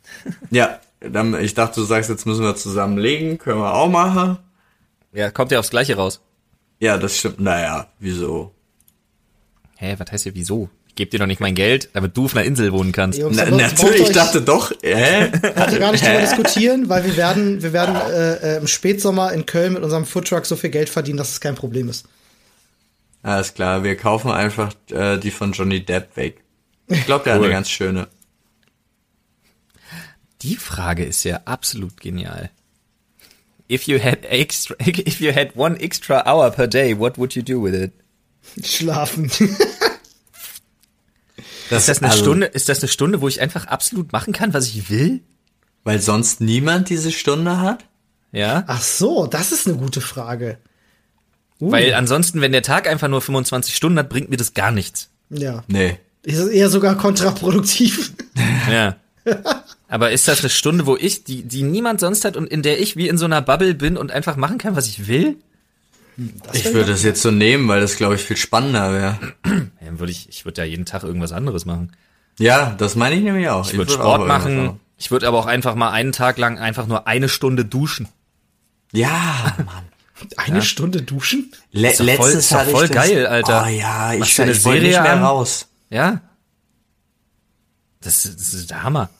[0.50, 4.36] Ja, dann, ich dachte, du sagst, jetzt müssen wir zusammenlegen, können wir auch machen.
[5.14, 6.20] Ja, kommt ja aufs Gleiche raus.
[6.78, 7.40] Ja, das stimmt.
[7.40, 8.52] Naja, wieso?
[9.78, 10.68] Hä, was heißt hier wieso?
[10.92, 13.18] Ich geb dir doch nicht mein Geld, damit du auf einer Insel wohnen kannst.
[13.18, 15.30] Jungs, Na, natürlich, ich dachte doch, hä?
[15.72, 19.46] Ihr gar nicht drüber diskutieren, weil wir werden, wir werden äh, äh, im Spätsommer in
[19.46, 22.04] Köln mit unserem Foodtruck so viel Geld verdienen, dass es kein Problem ist.
[23.22, 26.42] Alles klar, wir kaufen einfach äh, die von Johnny Depp weg.
[26.88, 27.46] Ich glaube, der hat Cool.
[27.46, 28.08] eine ganz schöne.
[30.42, 32.50] Die Frage ist ja absolut genial.
[33.70, 37.42] If you had extra, if you had one extra hour per day, what would you
[37.42, 37.92] do with it?
[38.62, 39.30] Schlafen.
[41.78, 44.54] Ist das eine also, Stunde, ist das eine Stunde, wo ich einfach absolut machen kann,
[44.54, 45.20] was ich will?
[45.84, 47.84] Weil sonst niemand diese Stunde hat?
[48.32, 48.64] Ja?
[48.66, 50.58] Ach so, das ist eine gute Frage.
[51.60, 54.70] Uh, Weil ansonsten, wenn der Tag einfach nur 25 Stunden hat, bringt mir das gar
[54.70, 55.10] nichts.
[55.30, 55.64] ja.
[55.68, 55.98] Nee.
[56.24, 58.12] Ist eher sogar kontraproduktiv.
[58.70, 58.96] Ja.
[59.88, 62.80] Aber ist das eine Stunde, wo ich, die, die niemand sonst hat und in der
[62.80, 65.36] ich wie in so einer Bubble bin und einfach machen kann, was ich will?
[66.52, 69.18] Ich würde das jetzt so nehmen, weil das, glaube ich, viel spannender wäre.
[69.80, 71.92] Ja, dann würde ich, ich würde ja jeden Tag irgendwas anderes machen.
[72.38, 73.66] Ja, das meine ich nämlich auch.
[73.66, 74.80] Ich würde würd Sport auch irgendwas machen.
[74.96, 78.08] Ich würde aber auch einfach mal einen Tag lang einfach nur eine Stunde duschen.
[78.92, 79.84] Ja, Mann.
[80.36, 81.52] Eine Stunde duschen?
[81.72, 83.64] Le Ist voll- letztes ist ich voll das, geil, Alter.
[83.66, 85.24] Oh ja, ich, eine ich wollte nicht mehr an?
[85.24, 85.66] raus.
[85.90, 86.20] Ja.
[88.00, 89.10] Das, das ist der Hammer.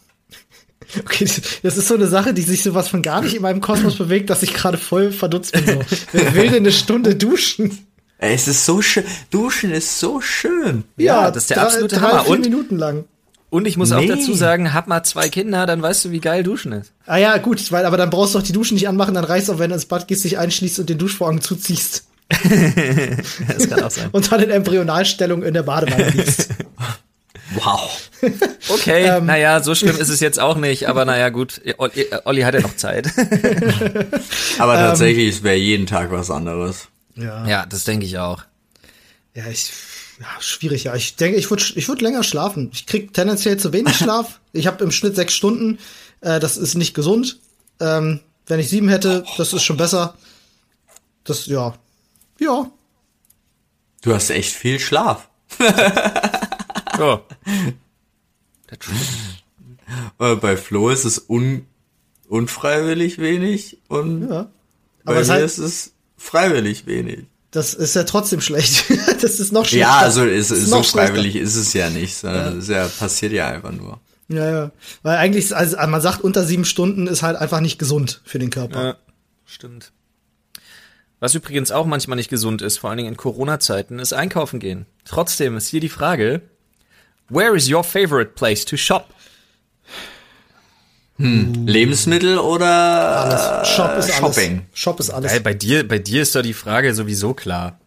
[0.99, 1.27] Okay,
[1.63, 4.31] das ist so eine Sache, die sich sowas von gar nicht in meinem Kosmos bewegt,
[4.31, 5.65] dass ich gerade voll verdutzt bin.
[5.67, 5.81] So.
[6.13, 7.87] Wer will denn eine Stunde duschen?
[8.19, 9.05] Ey, Es ist so schön.
[9.31, 10.85] Duschen ist so schön.
[10.97, 12.25] Ja, das ist der drei, absolute drei, Hammer.
[12.25, 13.05] Vier Und- Minuten lang.
[13.51, 14.07] Und ich muss auch Nee.
[14.07, 16.93] dazu sagen, hab mal zwei Kinder, dann weißt du, wie geil Duschen ist.
[17.05, 19.51] Ah ja, gut, weil, aber dann brauchst du auch die Duschen nicht anmachen, dann reicht
[19.51, 22.05] auch, wenn du ins Bad gehst, dich einschließt und den Duschvorhang zuziehst.
[23.49, 24.09] Das kann auch sein.
[24.13, 26.49] Und dann in Embryonalstellung in der Badewanne liegst.
[27.55, 28.11] Wow.
[28.69, 29.27] Okay, Ähm.
[29.27, 32.61] naja, so schlimm ist es jetzt auch nicht, aber naja, gut, Olli, Olli hat ja
[32.61, 33.09] noch Zeit.
[34.59, 36.87] Aber tatsächlich, es wäre jeden Tag was anderes.
[37.17, 37.45] ja.
[37.49, 38.45] ja, das denke ich auch.
[39.35, 39.73] Ja, ich,
[40.21, 40.95] ja, schwierig, ja.
[40.95, 42.71] Ich denke, ich würde ich würd länger schlafen.
[42.73, 44.39] Ich krieg tendenziell zu wenig Schlaf.
[44.53, 45.79] Ich habe im Schnitt sechs Stunden.
[46.21, 47.39] Äh, das ist nicht gesund.
[47.81, 50.15] Ähm, wenn ich sieben hätte, das ist schon besser.
[51.25, 51.75] Das, ja.
[52.39, 52.71] Ja.
[54.03, 55.29] Du hast echt viel Schlaf.
[57.03, 57.23] Ja.
[60.19, 61.67] Äh, Bei Flo ist es un
[62.29, 64.51] unfreiwillig wenig und ja.
[65.05, 67.27] bei Aber es mir halt- ist es freiwillig wenig.
[67.51, 68.85] Das ist ja trotzdem schlecht.
[69.21, 69.87] das ist noch schlechter.
[69.89, 73.33] Ja, also ist, ist so freiwillig ist es ja nicht, sondern es ist ja, passiert
[73.33, 74.01] ja einfach nur.
[74.29, 74.71] Ja, ja.
[75.03, 78.39] Weil eigentlich, ist- also man sagt, unter sieben Stunden ist halt einfach nicht gesund für
[78.39, 78.83] den Körper.
[78.85, 78.97] Ja,
[79.45, 79.93] stimmt.
[81.21, 84.87] Was übrigens auch manchmal nicht gesund ist, vor allen Dingen in Corona-Zeiten, ist einkaufen gehen.
[85.05, 86.41] Trotzdem ist hier die Frage,
[87.33, 89.09] where is your favorite place to shop?
[91.19, 93.69] Lebensmittel oder Alles.
[93.69, 94.53] Shop ist äh, Shopping?
[94.59, 94.79] alles.
[94.79, 95.33] Shop ist alles.
[95.33, 97.79] Ey, bei dir, bei dir ist doch die Frage sowieso klar.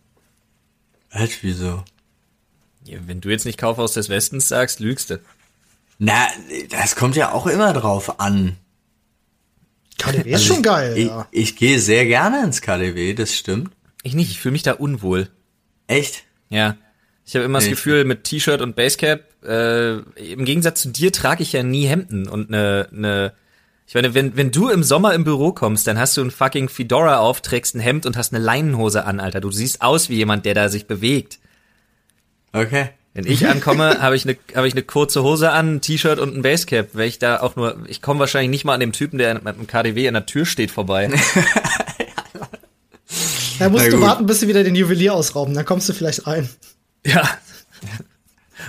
[1.11, 1.83] Halt, wieso?
[2.85, 5.19] Ja, wenn du jetzt nicht Kaufhaus des Westens sagst, lügst du.
[5.97, 6.27] Na,
[6.69, 8.57] das kommt ja auch immer drauf an.
[9.97, 11.27] KDW ist schon geil, Also ich, ja.
[11.31, 13.71] Ich, ich gehe sehr gerne ins KDW, das stimmt.
[14.03, 15.29] Ich nicht, ich fühle mich da unwohl.
[15.87, 16.23] Echt?
[16.49, 16.77] Ja.
[17.25, 19.97] Ich habe immer das Nee, Gefühl, mit T-Shirt und Basecap, äh,
[20.31, 23.33] im Gegensatz zu dir trage ich ja nie Hemden und ne, ne,
[23.87, 26.69] ich meine, wenn, wenn du im Sommer im Büro kommst, dann hast du ein fucking
[26.69, 29.41] Fedora auf, trägst ein Hemd und hast eine Leinenhose an, Alter.
[29.41, 31.39] Du siehst aus wie jemand, der da sich bewegt.
[32.51, 32.89] Okay.
[33.13, 36.35] Wenn ich ankomme, habe ich eine habe ich eine kurze Hose an, ein T-Shirt und
[36.35, 39.19] ein Basecap, weil ich da auch nur ich komme wahrscheinlich nicht mal an dem Typen,
[39.19, 41.09] der mit dem KDW an der Tür steht vorbei.
[43.57, 46.49] Da musst du warten, bis sie wieder den Juwelier ausrauben, dann kommst du vielleicht rein.
[47.05, 47.23] ja.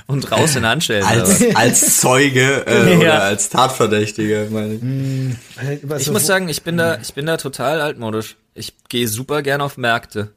[0.07, 1.05] Und raus in Handstellen.
[1.05, 2.99] Als, als Zeuge äh, Ja.
[2.99, 6.01] oder als Tatverdächtiger, meine ich.
[6.01, 8.37] Ich muss sagen, ich bin da ich bin da total altmodisch.
[8.55, 10.33] Ich gehe super gern auf Märkte.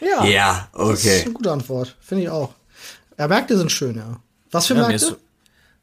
[0.00, 1.22] ja, Ja, das ist okay.
[1.24, 2.54] eine gute Antwort, finde ich auch.
[3.18, 4.18] Ja, Märkte sind schön, ja.
[4.50, 4.98] Was für Ja, Märkte?
[5.06, 5.16] so-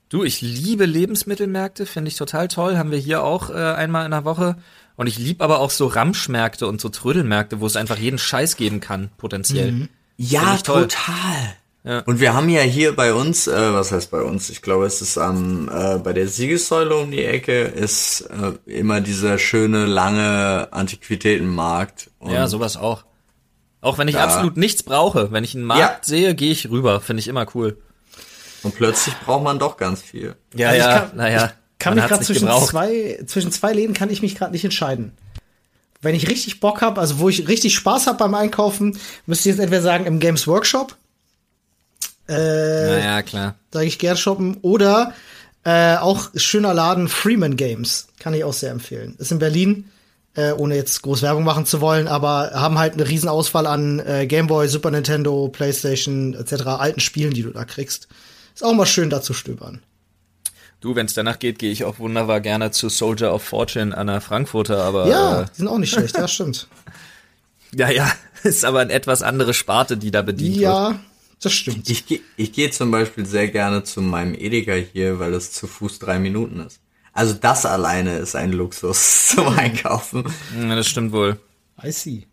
[0.09, 2.77] Du, ich liebe Lebensmittelmärkte, finde ich total toll.
[2.79, 4.55] Haben wir hier auch äh, einmal in der Woche.
[4.95, 8.57] Und ich liebe aber auch so Ramschmärkte und so Trödelmärkte, wo es einfach jeden Scheiß
[8.57, 9.71] geben kann, potenziell.
[9.71, 9.89] Mhm.
[10.17, 11.53] Ja, total.
[11.89, 12.01] Ja.
[12.01, 14.51] Und wir haben ja hier bei uns, äh, was heißt bei uns?
[14.51, 19.01] Ich glaube, es ist am äh, bei der Siegessäule um die Ecke ist äh, immer
[19.01, 22.11] dieser schöne lange Antiquitätenmarkt.
[22.19, 23.05] Und Ja, sowas auch.
[23.81, 25.31] Auch wenn ich Da- absolut nichts brauche.
[25.31, 25.97] Wenn ich einen Markt Ja.
[26.03, 27.01] sehe, gehe ich rüber.
[27.01, 27.77] Finde ich immer cool.
[28.61, 30.35] Und plötzlich braucht man doch ganz viel.
[30.53, 31.51] Ja, Also ich ja, kann- naja.
[31.79, 32.69] Kann man mich gerade zwischen gebraucht.
[32.69, 35.13] zwei, zwischen zwei Läden kann ich mich gerade nicht entscheiden.
[36.01, 39.55] Wenn ich richtig Bock habe, also wo ich richtig Spaß habe beim Einkaufen, müsste ich
[39.55, 40.95] jetzt entweder sagen im Games Workshop,
[42.29, 43.55] äh, Naja, klar.
[43.71, 45.13] sage ich gern shoppen, oder
[45.63, 49.15] äh, auch schöner Laden Freeman Games, kann ich auch sehr empfehlen.
[49.17, 49.89] Ist in Berlin,
[50.35, 53.99] äh, ohne jetzt groß Werbung machen zu wollen, aber haben halt eine riesen Auswahl an
[53.99, 56.65] äh, Gameboy, Super Nintendo, Playstation etc.
[56.67, 58.07] alten Spielen, die du da kriegst.
[58.53, 59.81] Ist auch mal schön da zu stöbern.
[60.81, 64.07] Du, wenn es danach geht, gehe ich auch wunderbar gerne zu Soldier of Fortune an
[64.07, 66.67] der Frankfurter, aber Ja, äh, die sind auch nicht schlecht, ja, stimmt.
[67.73, 68.09] ja, ja,
[68.43, 70.61] ist aber eine etwas andere Sparte, die da bedient wird.
[70.63, 70.99] Ja,
[71.41, 71.89] das stimmt.
[71.89, 75.67] Ich gehe ich geh zum Beispiel sehr gerne zu meinem Edeka hier, weil es zu
[75.67, 76.79] Fuß drei Minuten ist.
[77.13, 80.23] Also das alleine ist ein Luxus zum Einkaufen.
[80.57, 81.39] Ja, das stimmt wohl.
[81.83, 82.27] I see.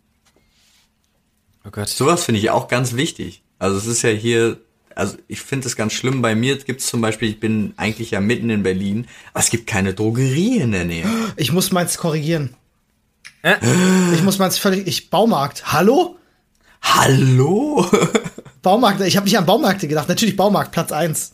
[1.64, 1.88] Oh Gott.
[1.88, 3.42] Sowas finde ich auch ganz wichtig.
[3.58, 4.58] Also es ist ja hier,
[4.94, 6.20] also ich finde es ganz schlimm.
[6.20, 9.50] Bei mir gibt es zum Beispiel, ich bin eigentlich ja mitten in Berlin, aber es
[9.50, 11.08] gibt keine Drogerie in der Nähe.
[11.36, 12.54] Ich muss meins korrigieren.
[13.42, 13.56] Äh?
[14.14, 14.86] Ich muss meins völlig.
[14.86, 15.72] Ich Baumarkt.
[15.72, 16.16] Hallo?
[16.82, 17.88] Hallo?
[18.66, 19.00] Baumarkt.
[19.02, 20.08] Ich habe nicht an Baumärkte gedacht.
[20.08, 21.32] Natürlich Baumarkt, Platz eins.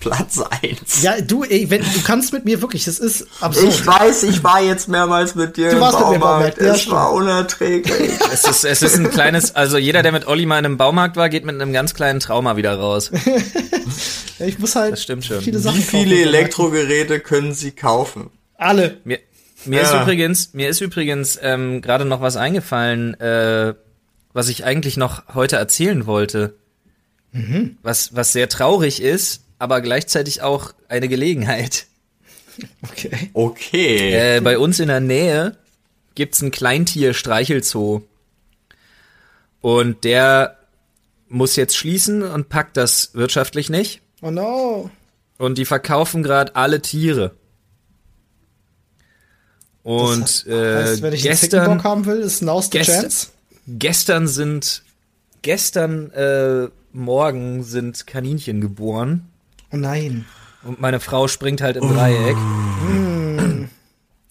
[0.00, 1.02] Platz eins.
[1.02, 3.68] Ja, du, ey, wenn du kannst mit mir wirklich, das ist absurd.
[3.68, 6.58] Ich weiß, ich war jetzt mehrmals mit dir Du im warst mit mir im Baumarkt.
[6.58, 8.10] Baumarkt, ja, es war unerträglich.
[8.32, 11.16] Es ist, es ist ein kleines, also jeder, der mit Olli mal in einem Baumarkt
[11.16, 13.10] war, geht mit einem ganz kleinen Trauma wieder raus.
[14.38, 15.40] Ja, ich muss halt Das stimmt schon.
[15.40, 16.26] viele Sachen Wie viele Baumarkt.
[16.34, 18.30] Elektrogeräte können Sie kaufen?
[18.58, 18.98] Alle.
[19.04, 19.20] Mir,
[19.64, 19.88] mir Ja.
[19.88, 23.74] ist übrigens, mir ist übrigens ähm, gerade noch was eingefallen, äh,
[24.34, 26.54] was ich eigentlich noch heute erzählen wollte.
[27.82, 31.86] Was, was sehr traurig ist, aber gleichzeitig auch eine Gelegenheit.
[32.82, 33.30] Okay.
[33.32, 34.36] Okay.
[34.36, 35.56] Äh, bei uns in der Nähe
[36.14, 38.02] gibt's ein Kleintier-Streichelzoo.
[39.60, 40.56] Und der
[41.28, 44.02] muss jetzt schließen und packt das wirtschaftlich nicht.
[44.22, 44.88] Oh no.
[45.36, 47.32] Und die verkaufen gerade alle Tiere.
[49.82, 53.00] Und das heißt, äh, wenn ich einen gestern, Zickenbock haben will, ist Now's the gestern-
[53.02, 53.26] Chance.
[53.66, 54.82] Gestern sind,
[55.42, 59.28] gestern äh, Morgen sind Kaninchen geboren.
[59.72, 60.24] Oh nein.
[60.62, 62.36] Und meine Frau springt halt im Dreieck.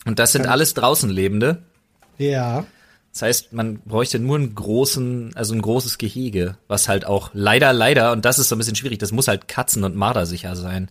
[0.05, 1.59] Und das sind alles draußen Lebende.
[2.17, 2.65] Ja.
[3.11, 7.71] Das heißt, man bräuchte nur einen großen, also ein großes Gehege, was halt auch leider,
[7.71, 10.89] leider, und das ist so ein bisschen schwierig, das muss halt katzen- und mardersicher sein.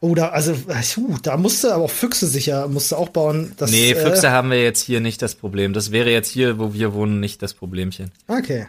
[0.00, 3.52] Oh, da, also, uh, da musste aber auch Füchse sicher, musste auch bauen.
[3.56, 5.72] Dass, Nee, Füchse Äh, haben wir jetzt hier nicht das Problem.
[5.72, 8.10] Das wäre jetzt hier, wo wir wohnen, nicht das Problemchen.
[8.28, 8.66] okay.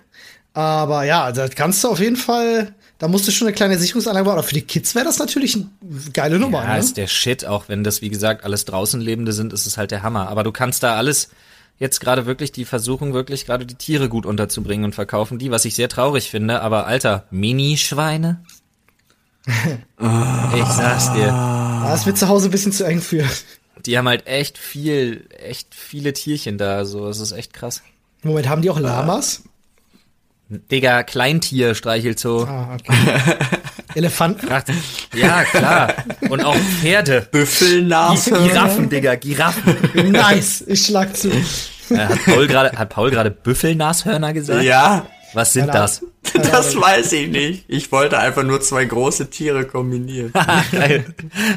[0.53, 4.25] Aber ja, da kannst du auf jeden Fall, da musst du schon eine kleine Sicherungsanlage
[4.25, 4.39] bauen.
[4.39, 5.69] Aber für die Kids wäre das natürlich eine
[6.13, 6.63] geile Nummer.
[6.63, 6.79] Ja, ne?
[6.79, 9.91] ist der Shit, auch wenn das, wie gesagt, alles draußen Lebende sind, ist es halt
[9.91, 10.29] der Hammer.
[10.29, 11.29] Aber du kannst da alles,
[11.77, 15.63] jetzt gerade wirklich die Versuchung, wirklich gerade die Tiere gut unterzubringen und verkaufen die, was
[15.63, 16.61] ich sehr traurig finde.
[16.63, 18.41] Aber Alter, Minischweine?
[20.55, 21.31] ich sag's dir.
[21.31, 23.23] Ah, das wird zu Hause ein bisschen zu eng für.
[23.85, 27.81] Die haben halt echt viel, echt viele Tierchen da, so, es ist echt krass.
[28.23, 29.43] Moment, haben die auch Lamas?
[30.49, 32.45] Digga, Kleintier streichelt so.
[32.45, 32.93] Ah, okay.
[33.95, 34.47] Elefanten?
[35.13, 35.93] Ja, klar.
[36.29, 37.27] Und auch Pferde.
[37.31, 38.47] Büffelnashörner.
[38.47, 39.75] Giraffen, Digga, Giraffen.
[40.11, 41.29] nice, ich schlag zu.
[41.89, 44.63] Äh, hat Paul gerade, hat Paul gerade Büffelnashörner gesagt?
[44.63, 46.01] Ja, Was sind Keine das?
[46.33, 47.65] das weiß ich nicht.
[47.67, 50.31] Ich wollte einfach nur zwei große Tiere kombinieren.
[50.71, 51.05] Geil.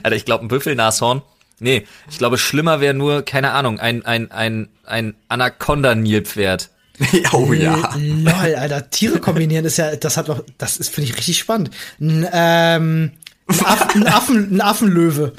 [0.02, 1.22] Alter, ich glaube ein Büffelnashorn.
[1.60, 6.70] Nee, ich glaube schlimmer wäre nur, keine Ahnung, ein, ein, ein, ein Anaconda-Nilpferd.
[7.32, 7.94] oh ja.
[7.96, 11.70] Lol, Alter, Tiere kombinieren ist ja, das hat noch, das ist, finde ich, richtig spannend.
[12.00, 13.12] Ein, ähm,
[13.46, 15.32] ein, Aff, ein, Affen, ein Affenlöwe.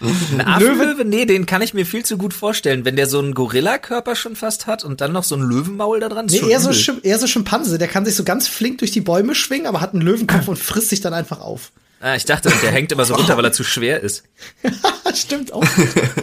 [0.00, 1.04] Ein Affenlöwe?
[1.04, 2.84] Nee, den kann ich mir viel zu gut vorstellen.
[2.84, 6.08] Wenn der so einen Gorilla-Körper schon fast hat und dann noch so ein Löwenmaul da
[6.08, 6.26] dran.
[6.26, 6.78] ist Nee, schon eher so, übel.
[6.80, 9.80] Schim- eher so Schimpanse, der kann sich so ganz flink durch die Bäume schwingen, aber
[9.80, 11.72] hat einen Löwenkopf und frisst sich dann einfach auf.
[12.00, 14.24] Ah, ich dachte, der hängt immer so runter, weil er zu schwer ist.
[15.14, 15.64] Stimmt auch.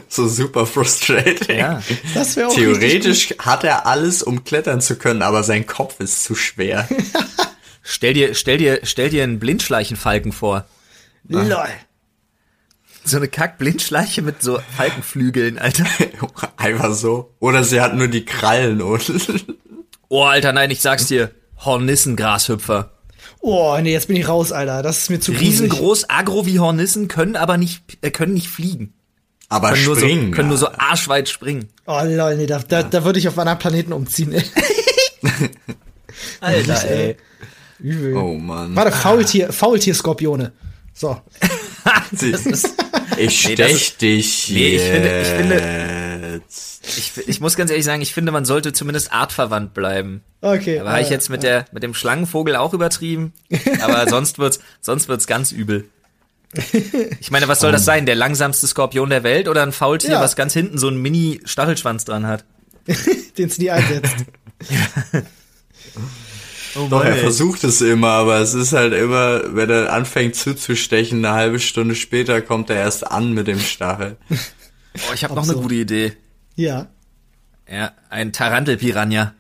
[0.08, 1.58] So super frustrating.
[1.58, 1.82] Ja.
[2.14, 6.24] Das wäre auch Theoretisch hat er alles, um klettern zu können, aber sein Kopf ist
[6.24, 6.88] zu schwer.
[7.82, 10.68] Stell dir, stell dir, stell dir einen Blindschleichenfalken vor.
[11.28, 11.48] Lol.
[13.06, 15.86] So eine Kack-Blindschleiche mit so Falkenflügeln, Alter.
[16.58, 17.34] Einfach so.
[17.40, 19.12] Oder sie hat nur die Krallen und
[20.10, 21.32] Oh, Alter, nein, ich sag's dir.
[21.66, 22.92] Hornissengrashüpfer.
[23.42, 24.82] Oh, nee, jetzt bin ich raus, Alter.
[24.84, 25.32] Das ist mir zu.
[25.34, 28.94] Riesengroß, agro wie Hornissen, können aber nicht, äh, können nicht fliegen.
[29.50, 30.32] aber Können nur, so, springen.
[30.32, 30.74] können nur so ja.
[30.78, 31.68] arschweit springen.
[31.86, 34.44] Oh, lol, nee, da, da, da würde ich auf anderen Planeten umziehen, ey.
[36.42, 37.18] Alter, ey.
[37.80, 38.16] Übel.
[38.16, 38.76] Oh Mann.
[38.76, 40.54] Warte, Faultier, Faultier-Skorpione.
[40.94, 41.20] So.
[42.12, 42.32] Sie-
[43.18, 46.74] ich Nee, stech ist- dich Nee, ich finde- ich finde- jetzt.
[46.86, 50.22] Ich, ich muss ganz ehrlich sagen, ich finde, man sollte zumindest artverwandt bleiben.
[50.42, 50.80] Okay.
[50.80, 53.32] Da war ich äh, jetzt mit der, mit dem Schlangenvogel auch übertrieben.
[53.82, 55.86] Aber sonst wird's, sonst wird's ganz übel.
[57.20, 58.06] Ich meine, was soll das sein?
[58.06, 60.22] Der langsamste Skorpion der Welt oder ein Faultier, Ja.
[60.22, 62.44] was ganz hinten so einen Mini-Stachelschwanz dran hat?
[63.38, 64.16] den es nie einsetzt.
[66.76, 71.24] Oh Doch, er versucht es immer, aber es ist halt immer, wenn er anfängt zuzustechen,
[71.24, 74.18] eine halbe Stunde später kommt er erst an mit dem Stachel.
[74.30, 75.64] Oh, ich habe noch eine Absurd.
[75.64, 76.14] gute Idee.
[76.56, 76.88] Ja.
[77.72, 79.34] Ja, ein Tarantelpiranha.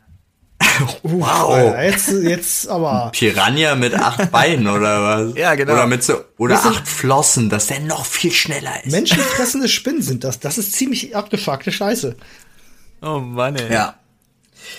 [1.03, 1.51] Wow.
[1.51, 3.11] Alter, jetzt, jetzt aber.
[3.13, 5.35] Piranha mit acht Beinen oder was?
[5.37, 5.73] Ja, genau.
[5.73, 8.91] Oder mit so, oder Das sind- acht Flossen, dass der noch viel schneller ist.
[8.91, 10.39] Menschenfressende Spinnen sind das.
[10.39, 12.15] Das ist ziemlich abgefuckte Scheiße.
[13.01, 13.71] Oh Mann, ey.
[13.73, 13.95] Ja,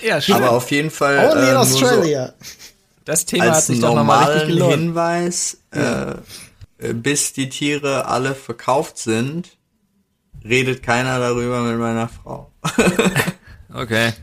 [0.03, 0.35] ja schön.
[0.35, 2.33] aber auf jeden Fall Only in äh, nur Australia.
[3.05, 4.73] das so Thema hat als sich doch nochmal richtig gelohnt.
[4.73, 6.11] Hinweis, äh,
[6.79, 9.57] äh, bis die Tiere alle verkauft sind,
[10.43, 12.51] redet keiner darüber mit meiner Frau.
[13.73, 14.13] Okay.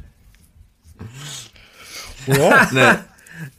[2.26, 2.68] Ja.
[2.72, 3.04] ne,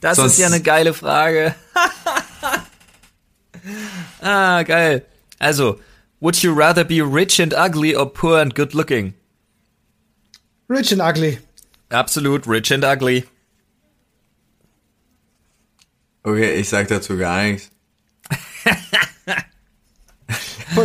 [0.00, 1.54] Das Sonst- ist ja eine geile Frage.
[4.20, 5.06] ah, geil.
[5.38, 5.78] Also,
[6.20, 9.14] would you rather be rich and ugly or poor and good looking?
[10.68, 11.38] Rich and ugly.
[11.94, 13.24] Absolut, rich and ugly.
[16.22, 17.70] okay, ich sag dazu gar nichts.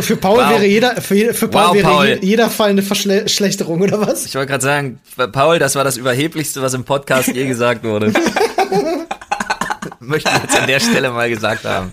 [0.02, 0.50] Für- Paul Wow.
[0.50, 2.06] wäre jeder, für, für Paul Wow, wäre Paul.
[2.06, 4.24] je- jeder Fall eine Verschlechterung, oder was?
[4.26, 5.00] Ich wollte gerade sagen,
[5.32, 8.12] Paul, das war das Überheblichste, was im Podcast je gesagt wurde.
[9.98, 11.92] Möchte ich jetzt an der Stelle mal gesagt haben.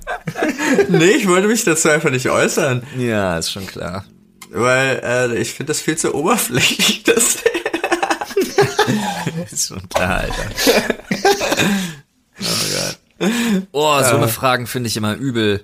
[0.90, 4.06] Nee, ich wollte mich dazu einfach nicht äußern, Ja, ist schon klar.
[4.52, 7.38] weil äh, ich finde das viel zu oberflächlich, das
[9.52, 10.46] Ist schon klar, Alter.
[12.40, 12.44] Oh
[13.20, 13.68] Gott.
[13.72, 15.64] Oh, so eine Fragen finde ich immer übel.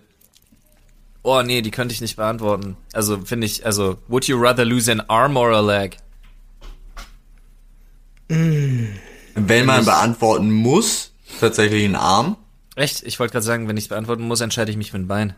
[1.21, 2.75] Oh nee, die könnte ich nicht beantworten.
[2.93, 5.97] Also finde ich, also, would you rather lose an arm or a leg?
[8.27, 12.37] Wenn man beantworten muss, tatsächlich ein Arm.
[12.75, 13.03] Echt?
[13.03, 15.35] Ich wollte gerade sagen, wenn ich beantworten muss, entscheide ich mich für ein Bein.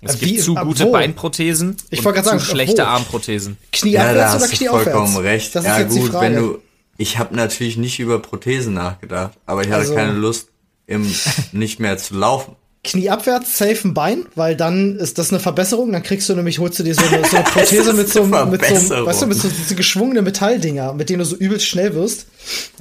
[0.00, 0.92] Es Äh, gibt wie- zu äh, gute wo?
[0.92, 2.86] Beinprothesen Ich und wollte gerade zu sagen, schlechte wo?
[2.86, 3.56] Armprothesen.
[3.72, 5.54] Knie Ja, da abwärts oder hast du Knie vollkommen recht.
[5.54, 6.26] Das ist ja jetzt gut, die Frage.
[6.26, 6.58] wenn du,
[6.98, 10.48] ich habe natürlich nicht über Prothesen nachgedacht, aber ich hatte Also- keine Lust,
[10.86, 11.10] im,
[11.52, 12.56] nicht mehr zu laufen.
[12.84, 15.90] Knie abwärts, safe ein Bein, weil dann ist das eine Verbesserung.
[15.90, 18.42] Dann kriegst du nämlich, holst du dir so eine, so eine Prothese mit so, eine
[18.42, 19.06] einem- mit so, einem- Verbesserung?
[19.08, 22.26] weißt du, mit so diese geschwungene Metalldinger, mit denen du so übelst schnell wirst.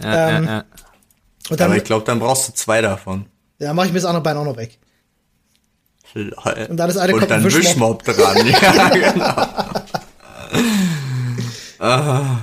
[0.03, 0.63] Ja, Ähm, ja, ja.
[1.49, 3.25] Und dann, Aber ich glaube, dann brauchst du zwei davon.
[3.57, 4.77] ja, mache ich mir das andere Bein auch noch weg.
[6.13, 6.31] lol.
[6.69, 8.25] Und dann ist eine Und dann ein Wischmob Wischmob.
[8.25, 8.47] dran.
[8.61, 9.47] Ja, genau.
[11.79, 12.37] Ah,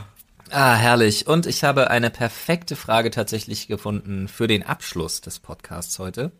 [0.52, 1.26] herrlich.
[1.26, 6.32] Und ich habe eine perfekte Frage tatsächlich gefunden für den Abschluss des Podcasts heute.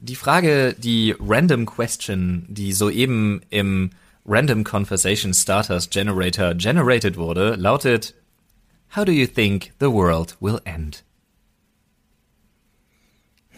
[0.00, 3.90] Die Frage, die Random Question, die soeben im
[4.26, 8.14] Random Conversation Starters Generator generated wurde, lautet
[8.94, 11.04] How do you think the world will end?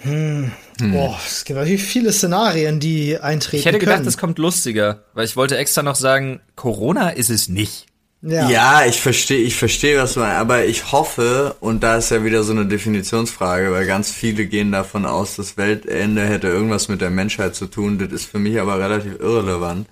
[0.05, 5.25] Boah, es gibt natürlich viele Szenarien, die eintreten Ich hätte gedacht, es kommt lustiger, weil
[5.25, 7.87] ich wollte extra noch sagen, Corona ist es nicht.
[8.21, 8.51] Ja.
[8.51, 12.43] Ja, ich verstehe, ich verstehe, was meinst, aber ich hoffe, und da ist ja wieder
[12.43, 17.11] so eine Definitionsfrage, weil ganz viele gehen davon aus, das Weltende hätte irgendwas mit der
[17.11, 19.87] Menschheit zu tun, das ist für mich aber relativ irrelevant,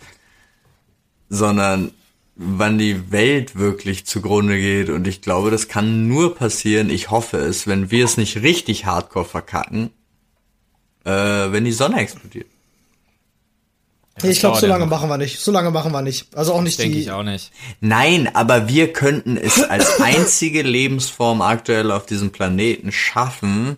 [1.28, 1.92] sondern
[2.34, 7.38] wann die Welt wirklich zugrunde geht und ich glaube, das kann nur passieren, ich hoffe
[7.38, 9.90] es, wenn wir es nicht richtig hardcore verkacken,
[11.04, 12.48] äh, wenn die Sonne explodiert.
[14.22, 15.38] Nee, ich glaube, so lange machen wir nicht.
[15.40, 16.34] So lange machen wir nicht.
[16.36, 17.02] Also auch nicht Denke die.
[17.02, 17.52] ich auch nicht.
[17.80, 23.76] Nein, aber wir könnten es als einzige Lebensform aktuell auf diesem Planeten schaffen,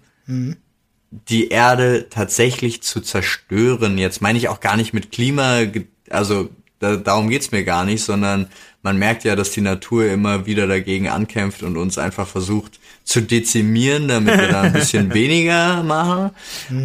[1.10, 3.98] die Erde tatsächlich zu zerstören.
[3.98, 5.62] Jetzt meine ich auch gar nicht mit Klima,
[6.10, 8.48] also da, darum geht's mir gar nicht, sondern
[8.82, 13.22] man merkt ja, dass die Natur immer wieder dagegen ankämpft und uns einfach versucht zu
[13.22, 16.30] dezimieren, damit wir da ein bisschen weniger machen.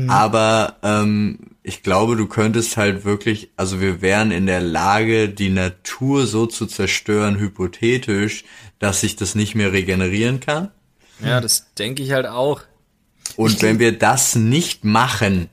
[0.10, 5.50] Aber ähm, ich glaube, du könntest halt wirklich, also wir wären in der Lage, die
[5.50, 8.44] Natur so zu zerstören, hypothetisch,
[8.80, 10.72] dass sich das nicht mehr regenerieren kann.
[11.24, 12.62] Ja, das denke ich halt auch.
[13.36, 15.50] Und wenn wir das nicht machen,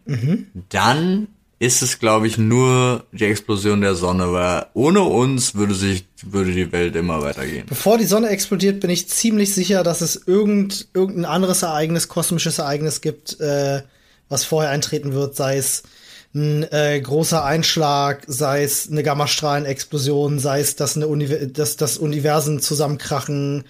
[0.68, 1.28] dann
[1.60, 6.52] ist es, glaube ich, nur die Explosion der Sonne, weil ohne uns würde sich, würde
[6.52, 7.66] die Welt immer weitergehen.
[7.68, 12.58] Bevor die Sonne explodiert, bin ich ziemlich sicher, dass es irgend, irgendein anderes Ereignis, kosmisches
[12.58, 13.82] Ereignis gibt, äh,
[14.30, 15.82] was vorher eintreten wird, sei es
[16.34, 21.98] ein äh, großer Einschlag, sei es eine Gammastrahlenexplosion, sei es, dass, eine Univer dass das
[21.98, 23.64] Universen zusammenkrachen,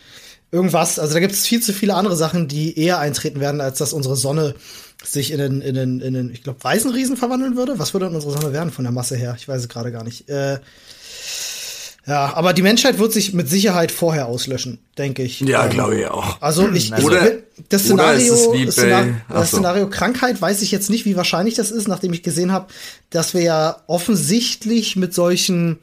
[0.53, 1.01] irgendwas.
[1.01, 3.93] Also da gibt es viel zu viele andere Sachen, die eher eintreten werden, als dass
[3.93, 4.55] unsere Sonne
[5.03, 7.79] sich in den, in den, in den ich glaube, weißen Riesen verwandeln würde.
[7.79, 9.35] Was würde denn unsere Sonne werden von der Masse her?
[9.39, 10.29] Ich weiß es gerade gar nicht.
[10.29, 10.59] Äh,
[12.07, 15.43] ja, aber die Menschheit wird sich mit Sicherheit vorher auslöschen, denke ich.
[15.43, 16.41] Ähm, glaube ich auch.
[16.41, 17.33] Also ich, Also- Oder-
[17.69, 19.57] das oder ist Szenario, es wie das Szenario, das so.
[19.59, 22.69] Szenario Krankheit weiß ich jetzt nicht, wie wahrscheinlich das ist, nachdem ich gesehen habe,
[23.11, 25.79] dass wir ja offensichtlich mit solchen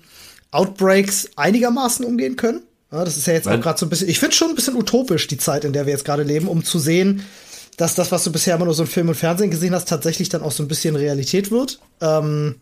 [0.51, 2.61] Outbreaks einigermaßen umgehen können.
[2.91, 4.55] Ja, das ist ja jetzt Weil- auch gerade so ein bisschen, ich finde schon ein
[4.55, 7.23] bisschen utopisch die Zeit, in der wir jetzt gerade leben, um zu sehen,
[7.77, 10.29] dass das, was du bisher immer nur so in Film und Fernsehen gesehen hast, tatsächlich
[10.29, 11.79] dann auch so ein bisschen Realität wird.
[12.01, 12.55] Ähm,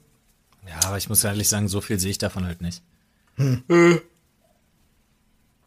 [0.68, 2.82] Ja, aber ich muss ehrlich sagen, so viel sehe ich davon halt nicht.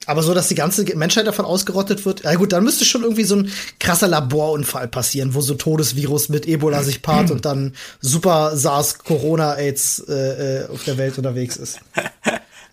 [0.07, 3.25] Aber so, dass die ganze Menschheit davon ausgerottet wird, ja gut, dann müsste schon irgendwie
[3.25, 8.57] so ein krasser Laborunfall passieren, wo so Todesvirus mit Ebola sich paart und dann super
[8.57, 11.81] SARS, Corona, AIDS äh, äh, auf der Welt unterwegs ist.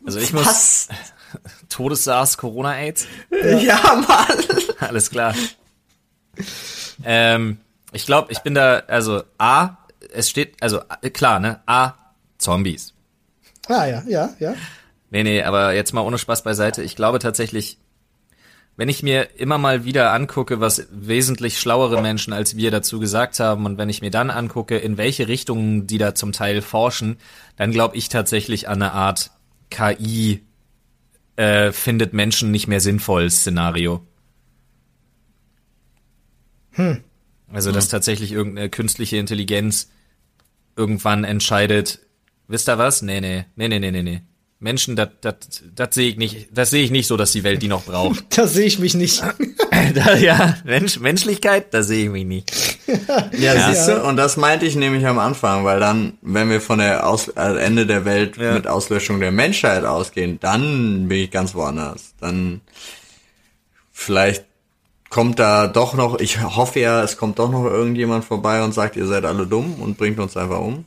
[0.08, 0.88] Also ich muss Was?
[1.70, 3.08] Todes-SARS, Corona-AIDS.
[3.60, 4.38] Ja, Mann.
[4.80, 5.34] Alles klar.
[7.04, 7.60] ähm,
[7.92, 9.78] ich glaube, ich bin da, also A,
[10.14, 10.82] es steht, also
[11.14, 11.62] klar, ne?
[11.66, 11.94] A,
[12.38, 12.94] Zombies.
[13.68, 14.56] Ah ja, ja, ja.
[15.10, 16.84] Nee, nee, aber jetzt mal ohne Spaß beiseite.
[16.84, 17.78] Ich glaube tatsächlich,
[18.78, 23.40] wenn ich mir immer mal wieder angucke, was wesentlich schlauere Menschen als wir dazu gesagt
[23.40, 27.18] haben und wenn ich mir dann angucke, in welche Richtungen die da zum Teil forschen,
[27.56, 29.32] dann glaube ich tatsächlich an eine Art
[29.70, 30.44] KI
[31.38, 34.06] äh, findet Menschen nicht mehr sinnvoll Szenario.
[37.54, 39.90] Also, dass tatsächlich irgendeine künstliche Intelligenz
[40.76, 42.00] irgendwann entscheidet,
[42.48, 43.02] wisst ihr was?
[43.02, 44.22] Nee, nee, nee, nee, nee, nee, nee.
[44.60, 45.10] Menschen, das
[45.92, 48.26] sehe ich nicht, das sehe ich nicht so, dass die Welt die noch braucht.
[48.38, 49.22] Da sehe ich mich nicht.
[49.94, 52.52] da, ja, Mensch, Menschlichkeit, da sehe ich mich nicht.
[53.38, 53.70] Ja, Ja.
[53.74, 57.06] siehst du, und das meinte ich nämlich am Anfang, weil dann, wenn wir von der
[57.08, 58.54] Aus äh, Ende der Welt Ja.
[58.54, 62.14] mit Auslöschung der Menschheit ausgehen, dann bin ich ganz woanders.
[62.20, 62.62] Dann
[63.92, 64.46] vielleicht
[65.16, 68.98] kommt da doch noch, ich hoffe ja, es kommt doch noch irgendjemand vorbei und sagt,
[68.98, 70.84] ihr seid alle dumm und bringt uns einfach um.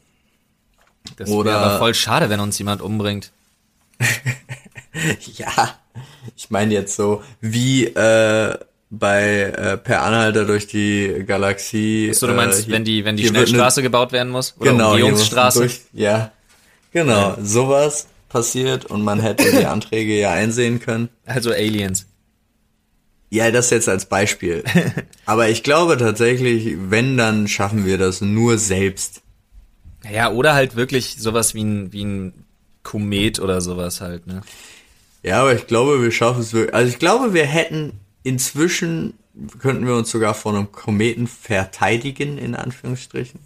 [1.16, 3.32] Das Oder- wäre aber voll schade, wenn uns jemand umbringt.
[5.36, 5.78] Ja,
[6.36, 8.58] ich meine jetzt so, wie äh,
[8.90, 12.12] bei äh, Per Anhalter durch die Galaxie.
[12.12, 14.56] So, du meinst, äh, hier- wenn die, wenn die Schnellstraße gebaut werden muss?
[14.58, 15.60] Oder genau, Umgehungsstraße?
[15.60, 16.32] Durch, ja,
[16.92, 21.10] genau, sowas passiert und man hätte die Anträge ja einsehen können.
[21.24, 22.07] Also Aliens.
[23.30, 24.64] Ja, das jetzt als Beispiel.
[25.26, 29.22] Aber ich glaube tatsächlich, wenn, dann schaffen wir das nur selbst.
[30.10, 32.44] Ja, oder halt wirklich sowas wie ein, wie ein
[32.82, 34.42] Komet oder sowas halt, ne?
[35.22, 36.74] Ja, aber ich glaube, wir schaffen es wirklich.
[36.74, 39.14] Also ich glaube, wir hätten inzwischen,
[39.58, 43.40] könnten wir uns sogar vor einem Kometen verteidigen, in Anführungsstrichen.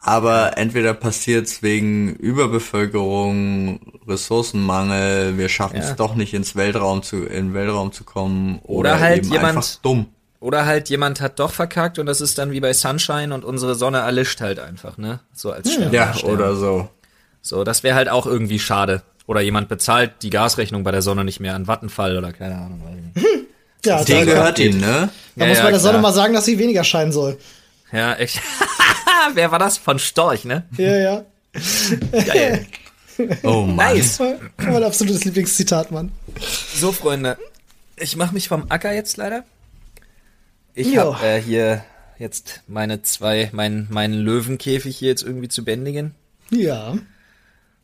[0.00, 5.94] Aber entweder passiert's wegen Überbevölkerung, Ressourcenmangel, wir schaffen es Ja.
[5.94, 8.60] doch nicht ins Weltraum zu, in den Weltraum zu kommen.
[8.62, 10.06] Oder Oder, halt eben jemand- einfach dumm.
[10.40, 13.74] Oder halt jemand hat doch verkackt und das ist dann wie bei Sunshine und unsere
[13.74, 15.18] Sonne erlischt halt einfach, ne?
[15.34, 15.92] So als Stern.
[15.92, 16.88] Ja, oder so.
[17.42, 19.02] So, das wäre halt auch irgendwie schade.
[19.26, 22.80] Oder jemand bezahlt die Gasrechnung bei der Sonne nicht mehr an Vattenfall oder keine Ahnung.
[23.14, 23.26] nicht.
[23.84, 25.08] Ja, Den da, gehört ihm, ne?
[25.36, 27.36] da Ja, muss ja, man der Sonne mal sagen, dass sie weniger scheinen soll.
[27.92, 28.40] Ja, echt.
[29.34, 29.78] Wer war das?
[29.78, 30.64] Von Storch, ne?
[30.76, 31.24] Ja, ja.
[32.26, 32.66] Geil.
[33.42, 33.96] Oh Mann.
[33.96, 34.20] Nice.
[34.58, 36.12] Mein absolutes Lieblingszitat, Mann.
[36.74, 37.36] So, Freunde.
[37.96, 39.44] Ich mache mich vom Acker jetzt leider.
[40.74, 41.84] Ich habe äh, hier
[42.18, 46.14] jetzt meine zwei, mein, meinen Löwenkäfig hier jetzt irgendwie zu bändigen.
[46.50, 46.96] Ja.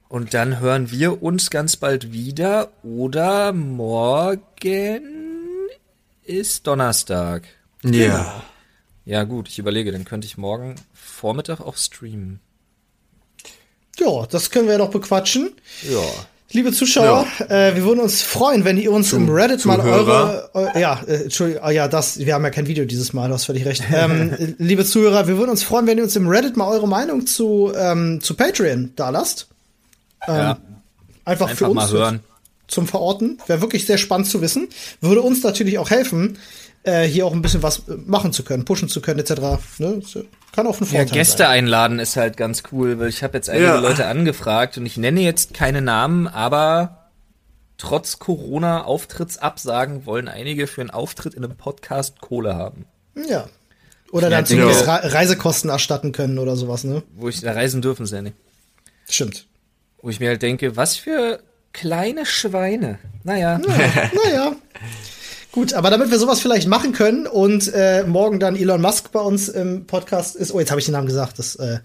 [0.09, 2.71] Und dann hören wir uns ganz bald wieder.
[2.85, 5.01] Oder morgen
[6.23, 7.43] ist Donnerstag.
[7.83, 8.07] Ja.
[8.07, 8.45] Ja
[9.25, 12.41] gut, ich überlege, dann könnte ich morgen Vormittag auch streamen.
[13.99, 15.53] Ja, das können wir ja noch bequatschen.
[15.89, 16.01] Ja.
[16.51, 20.51] Liebe Zuschauer, äh, wir würden uns freuen, wenn ihr uns im Reddit mal Zuhörer.
[20.55, 23.29] eure, eu, ja, äh, Entschuldigung, ah, ja, das, wir haben ja kein Video dieses Mal,
[23.29, 23.83] du hast völlig recht.
[23.93, 26.87] Ähm, äh, liebe Zuhörer, wir würden uns freuen, wenn ihr uns im Reddit mal eure
[26.87, 29.49] Meinung zu, ähm, zu Patreon da lasst.
[30.27, 30.59] ja.
[31.25, 32.21] Einfach, für Einfach uns mal hören.
[32.69, 33.39] zum Verorten.
[33.47, 34.69] Wäre wirklich sehr spannend zu wissen.
[35.01, 36.39] Würde uns natürlich auch helfen,
[36.85, 39.33] äh, hier auch ein bisschen was machen zu können, pushen zu können, etc.
[39.79, 40.01] Ne?
[40.53, 41.51] Kann auch ein Ja, Vorteil Gäste sein.
[41.51, 43.79] einladen ist halt ganz cool, weil ich habe jetzt einige Ja.
[43.81, 47.11] Leute angefragt und ich nenne jetzt keine Namen, aber
[47.79, 52.87] trotz Corona-Auftrittsabsagen wollen einige für einen Auftritt in einem Podcast Kohle haben.
[53.29, 53.47] Ja.
[54.13, 54.95] Oder Ja, dann zumindest genau.
[54.95, 57.03] Re Reisekosten erstatten können oder sowas, ne?
[57.17, 58.37] Wo ich da reisen dürfen sie ja nicht.
[59.09, 59.47] Stimmt.
[60.01, 61.41] Wo ich mir halt denke, was für
[61.73, 62.99] kleine Schweine.
[63.25, 64.53] Naja, Naja.
[65.55, 69.21] Gut, aber damit wir sowas vielleicht machen können und äh, morgen dann Elon Musk bei
[69.21, 70.53] uns im Podcast ist.
[70.53, 71.39] Oh, jetzt habe ich den Namen gesagt.
[71.39, 71.79] Das, äh,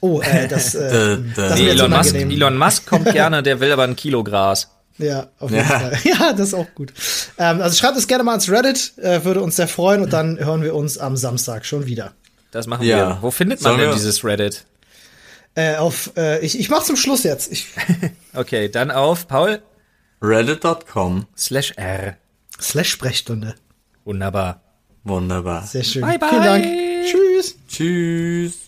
[0.00, 1.48] oh, äh, das, äh, Da, da.
[1.48, 2.14] das ist nee, Elon, Musk.
[2.14, 4.68] Elon Musk kommt gerne, der will aber ein Kilo Gras.
[4.98, 5.78] Ja, auf jeden Ja.
[5.80, 5.98] Fall.
[6.04, 6.92] Ja, das ist auch gut.
[7.38, 10.38] Ähm, also schreibt es gerne mal ins Reddit, äh, würde uns sehr freuen und dann
[10.38, 12.12] hören wir uns am Samstag schon wieder.
[12.50, 12.96] Das machen Ja.
[13.08, 13.18] wir.
[13.22, 14.66] Wo findet man Sollen denn wir- dieses Reddit?
[15.54, 17.50] Äh, auf, äh, ich, ich mach zum Schluss jetzt.
[17.50, 17.68] Ich,
[18.34, 19.62] Okay, dann auf Paul
[20.20, 21.26] Reddit.com.
[21.38, 22.16] slash R.
[22.64, 23.54] slash Sprechstunde.
[24.04, 24.60] Wunderbar.
[25.04, 25.62] Wunderbar.
[25.66, 26.02] Sehr schön.
[26.02, 26.28] Bye, bye.
[26.28, 26.64] Vielen Dank.
[27.06, 27.58] Tschüss.
[27.68, 28.63] Tschüss.